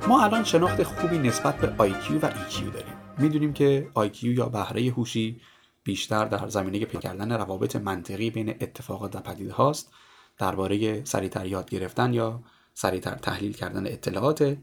[0.09, 3.02] ما الان شناخت خوبی نسبت به IQ و EQ داریم.
[3.19, 5.41] می‌دونیم که IQ یا بهره هوشی
[5.85, 9.93] بیشتر در زمینه پیدا کردن روابط منطقی بین اتفاقات و پدیده هاست
[10.39, 12.43] درباره سریعتر یاد گرفتن یا
[12.75, 14.57] سریعتر تحلیل کردن اطلاعات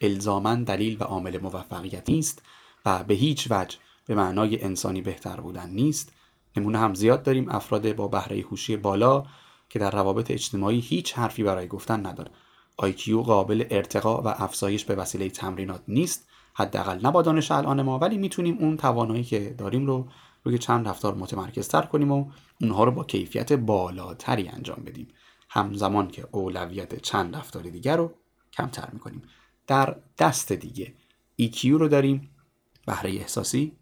[0.00, 2.42] الزاما دلیل و عامل موفقیت نیست
[2.86, 6.12] و به هیچ وجه به معنای انسانی بهتر بودن نیست.
[6.56, 9.24] نمونه هم زیاد داریم افراد با بهره هوشی بالا
[9.68, 12.30] که در روابط اجتماعی هیچ حرفی برای گفتن ندارن.
[12.82, 16.28] IQ قابل ارتقا و افزایش به وسیله تمرینات نیست.
[16.54, 20.08] حداقل نه با دانش الان ما ولی می‌تونیم اون توانایی که داریم رو
[20.44, 22.30] روی چند رفتار متمرکزتر کنیم و
[22.60, 25.08] اونها رو با کیفیت بالاتری انجام بدیم.
[25.48, 28.12] همزمان که اولویت چند رفتار دیگر رو
[28.52, 29.22] کمتر می‌کنیم.
[29.66, 30.94] در دست دیگه
[31.42, 32.30] EQ رو داریم.
[32.86, 33.72] بهره احساسی.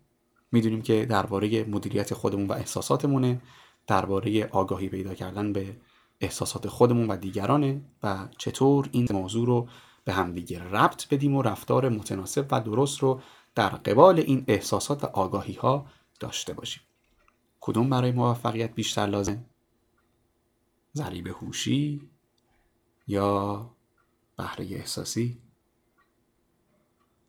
[0.53, 3.41] می‌دونیم که درباره مدیریت خودمون و احساساتمونه.
[3.87, 5.77] درباره آگاهی پیدا کردن به
[6.21, 9.69] احساسات خودمون و دیگرانه و چطور این موضوع رو
[10.05, 13.21] به همدیگه ربط بدیم و رفتار متناسب و درست رو
[13.55, 15.87] در قبال این احساسات و آگاهی ها
[16.21, 16.83] داشته باشیم
[17.61, 19.45] کدوم برای موفقیت بیشتر لازم؟
[20.95, 22.11] ضریب هوشی
[23.07, 23.71] یا
[24.37, 25.39] بهره احساسی؟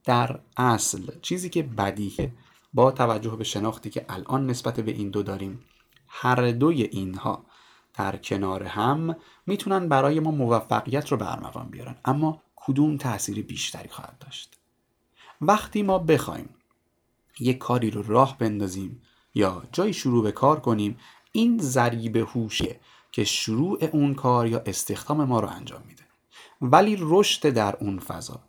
[0.03, 2.33] در اصل چیزی که بدیه
[2.73, 5.59] با توجه به شناختی که الان نسبت به این دو داریم
[6.07, 7.45] هر دوی اینها
[7.93, 9.15] در کنار هم
[9.45, 11.25] می‌تونن برای ما موفقیت رو به
[11.71, 14.57] بیارن اما کدوم تاثیر بیشتری خواهد داشت.
[15.41, 16.49] وقتی ما بخوایم
[17.39, 19.01] یک کاری رو راه بندازیم
[19.35, 20.97] یا جای شروع به کار کنیم
[21.31, 22.79] این ضریب هوشیه
[23.11, 26.03] که شروع اون کار یا استخدام ما رو انجام میده.
[26.61, 28.39] ولی رشد در اون فضا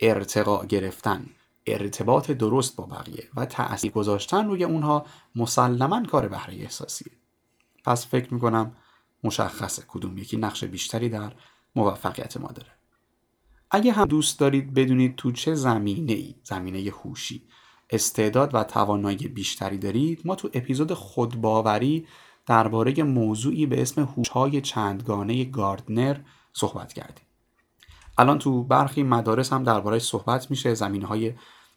[0.00, 1.26] ارتقا گرفتن
[1.66, 7.12] ارتباط درست با بقیه و تأثیر گذاشتن روی اونها مسلما کار بهره احساسیه.
[7.84, 8.76] پس فکر می‌کنم
[9.24, 11.32] مشخصه کدوم یکی نقش بیشتری در
[11.76, 12.75] موفقیت ما داره.
[13.70, 17.42] اگه هم دوست دارید بدونید تو چه زمینه ای زمینه هوشی
[17.90, 22.06] استعداد و توانایی بیشتری دارید ما تو اپیزود خودباوری
[22.46, 26.16] درباره موضوعی به اسم هوش‌های چندگانه گاردنر
[26.52, 27.26] صحبت کردیم.
[28.18, 31.34] الان تو برخی مدارس هم درباره صحبت میشه زمینه های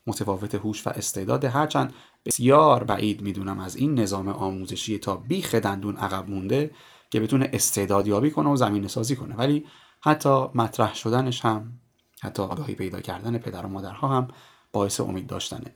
[0.07, 1.45] متفاوت هوش و استعداد.
[1.45, 1.93] هرچند
[2.25, 6.71] بسیار بعید می‌دونم از این نظام آموزشی تا بیخ دندون عقب مونده
[7.09, 9.35] که بتونه استعداد یابی کنه و زمین سازی کنه.
[9.35, 9.65] ولی
[10.01, 11.79] حتی مطرح شدنش هم
[12.21, 14.27] حتی آگاهی پیدا کردن پدر و مادرها هم
[14.71, 15.73] باعث امید داشتنه.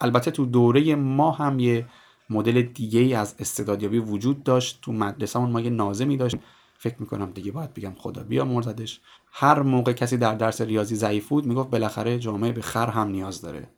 [0.00, 1.86] البته تو دوره ما هم یه
[2.30, 4.80] مدل دیگه ای از استعدادیابی وجود داشت.
[4.82, 6.36] تو مدرسه ما یه نازمی داشت.
[6.78, 9.00] فکر می‌کنم دیگه باید بگم خدا بیا مرزدش
[9.32, 13.40] هر موقع کسی در درس ریاضی ضعیف بود می‌گفت بالاخره جامعه به خر هم نیاز
[13.40, 13.70] داره.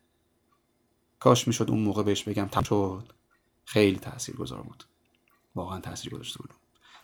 [1.20, 3.12] کاش می‌شد اون موقع بهش بگم تم شد.
[3.64, 4.01] خیلی
[4.39, 4.85] گذار بود.
[5.55, 6.51] واقعا تاثیر گذاشته بود.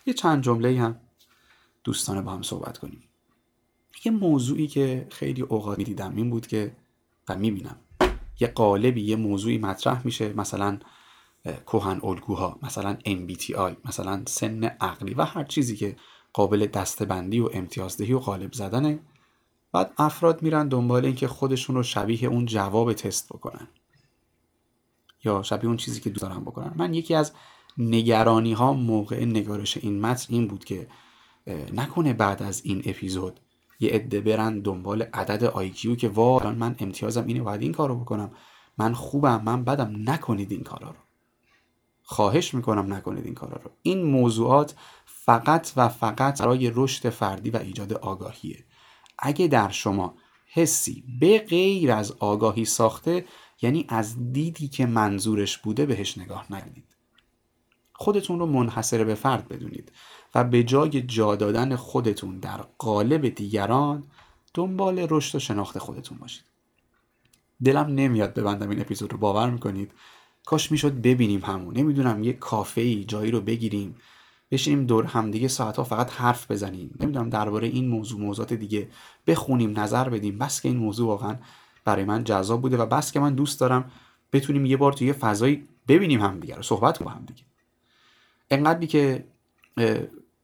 [0.05, 0.99] یه چند جمله هم
[1.83, 3.03] دوستانه با هم صحبت کنیم.
[4.05, 6.75] یه موضوعی که خیلی اوقات می‌دیدم این بود که
[7.29, 7.75] و می‌بینم.
[8.39, 10.79] یه قالبی یه موضوعی مطرح میشه مثلا
[11.65, 15.95] کوهن الگوها مثلا MBTI مثلا سن عقلی و هر چیزی که
[16.33, 18.99] قابل دستبندی و امتیازدهی و قالب زدنه.
[19.71, 23.67] بعد افراد میرن دنبال اینکه خودشون رو شبیه اون جواب تست بکنن.
[25.23, 26.73] یا شبیه اون چیزی که دوست دارم بکنن.
[26.75, 27.31] من یکی از
[27.77, 30.87] نگرانی ها موقع نگارش این متن این بود که
[31.73, 33.39] نکنه بعد از این اپیزود
[33.79, 38.31] یه عده برن دنبال عدد آیکیو که واقعا من امتیازم اینه باید این کارو بکنم.
[38.77, 40.97] من خوبم من بدم نکنید این کارا رو.
[42.03, 43.71] خواهش می‌کنم نکنید این کارا رو.
[43.81, 44.75] این موضوعات
[45.05, 48.65] فقط و فقط برای رشد فردی و ایجاد آگاهیه.
[49.19, 53.25] اگه در شما حسی به غیر از آگاهی ساخته
[53.61, 56.95] یعنی از دیدی که منظورش بوده بهش نگاه نکنید
[57.93, 59.91] خودتون رو منحصر به فرد بدونید.
[60.35, 64.03] و به جای جا دادن خودتون در قالب دیگران
[64.53, 66.43] دنبال رشد و شناخت خودتون باشید.
[67.63, 69.91] دلم نمیاد ببندم این اپیزود رو باور می‌کنید؟
[70.45, 71.77] کاش می‌شد ببینیم همون.
[71.77, 73.95] نمی‌دونم یه کافه ای جایی رو بگیریم
[74.51, 76.95] بشینیم دور همدیگه ساعتها فقط حرف بزنیم.
[76.99, 78.87] نمی‌دونم درباره این موضوع موضوعات دیگه
[79.27, 80.37] بخونیم نظر بدیم.
[80.37, 81.35] بس که این موضوع واقعا
[81.85, 83.91] برای من جذاب بوده و بس که من دوست دارم
[84.33, 87.43] بتونیم یه بار توی یه فضایی ببینیم همدیگه رو صحبت با همدیگه.
[88.51, 89.25] انقدری که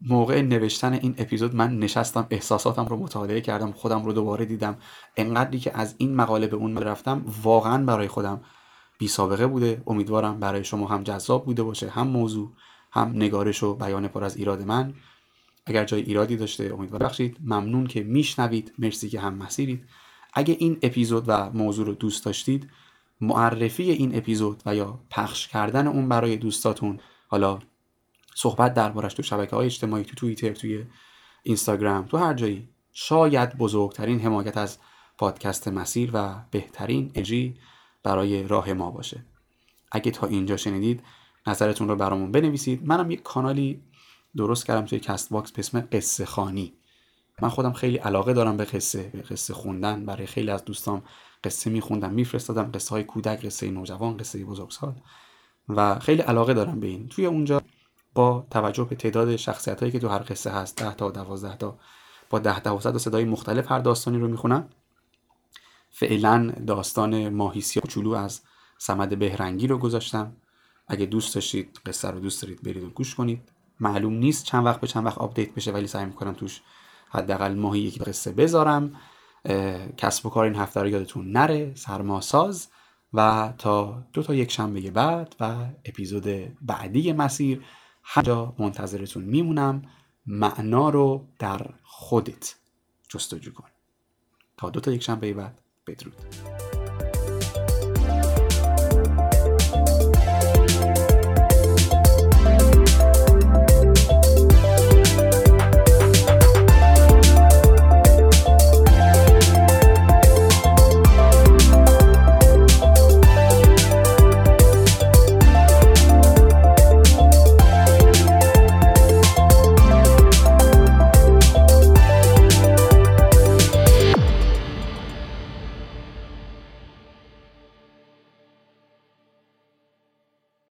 [0.02, 4.78] موقع نوشتن این اپیزود من نشستم احساساتم رو مطالعه کردم خودم رو دوباره دیدم.
[5.18, 8.42] انقدری که از این مقاله به اون رفتم واقعا برای خودم
[9.00, 9.84] بی سابقه بوده.
[9.88, 11.90] امیدوارم برای شما هم جذاب بوده باشه.
[11.90, 12.52] هم موضوع
[12.92, 14.94] هم نگارش و بیان پر از ایراد من.
[15.66, 18.74] اگر جای ایرادی داشته امیدوار بخشید ممنون که میشنوید.
[18.80, 19.86] مرسی که هم مسیرید.
[20.34, 22.70] اگه این اپیزود و موضوع رو دوست داشتید
[23.22, 27.60] معرفی این اپیزود و یا پخش کردن اون برای دوستاتون حالا
[28.38, 30.86] صحبت دربارش تو شبکه های اجتماعی تو توییتر توی
[31.44, 32.70] اینستاگرام تو هر جایی.
[32.94, 34.78] شاید بزرگترین حمایت از
[35.18, 37.58] پادکست مسیر و بهترین انرژی
[38.04, 39.26] برای راه ما باشه.
[39.92, 41.04] اگه تا اینجا شنیدید
[41.48, 42.88] نظرتون رو برامون بنویسید.
[42.88, 43.82] منم یک کانالی
[44.36, 46.74] درست کردم توی Castbox به اسم قصه خوانی.
[47.42, 50.06] من خودم خیلی علاقه دارم به قصه به قصه خوندن.
[50.06, 51.04] برای خیلی از دوستام
[51.44, 52.72] قصه میخوندم میفرستادم.
[52.72, 54.96] قصه های کودک قصه نوجوان قصه بزرگسال.
[55.70, 57.08] و خیلی علاقه دارم به این.
[57.08, 57.62] توی اونجا
[58.16, 61.78] با توجه به تعداد شخصیت هایی که تو هر قصه هست 10 تا 12 تا.
[62.30, 64.70] با 10 تا و صدای مختلف هر داستانی رو می‌خونم
[65.90, 68.42] فعلا داستان ماهی سیاه کوچولو از
[68.78, 70.36] سمد بهرنگی رو گذاشتم
[70.88, 73.52] اگه دوست داشتید قصه رو دوست دارید برید و گوش کنید.
[73.80, 76.62] معلوم نیست چند وقت به چند وقت update بشه ولی سعی می‌کنم توش
[77.10, 78.96] حداقل ماهی یک قصه بذارم.
[79.98, 81.72] کسب و کار این هفته رو یادتون نره.
[81.76, 82.68] سرماساز
[83.14, 85.56] و تا دو تا یک شنبه بعد و
[85.86, 86.26] اپیزود
[86.62, 87.62] بعدی مسیر.
[88.08, 89.82] هر منتظرتون میمونم
[90.26, 92.56] معنا رو در خودت
[93.10, 93.68] جستجو کن.
[94.58, 96.75] تا دو تا یک شنبه بعد بدرود.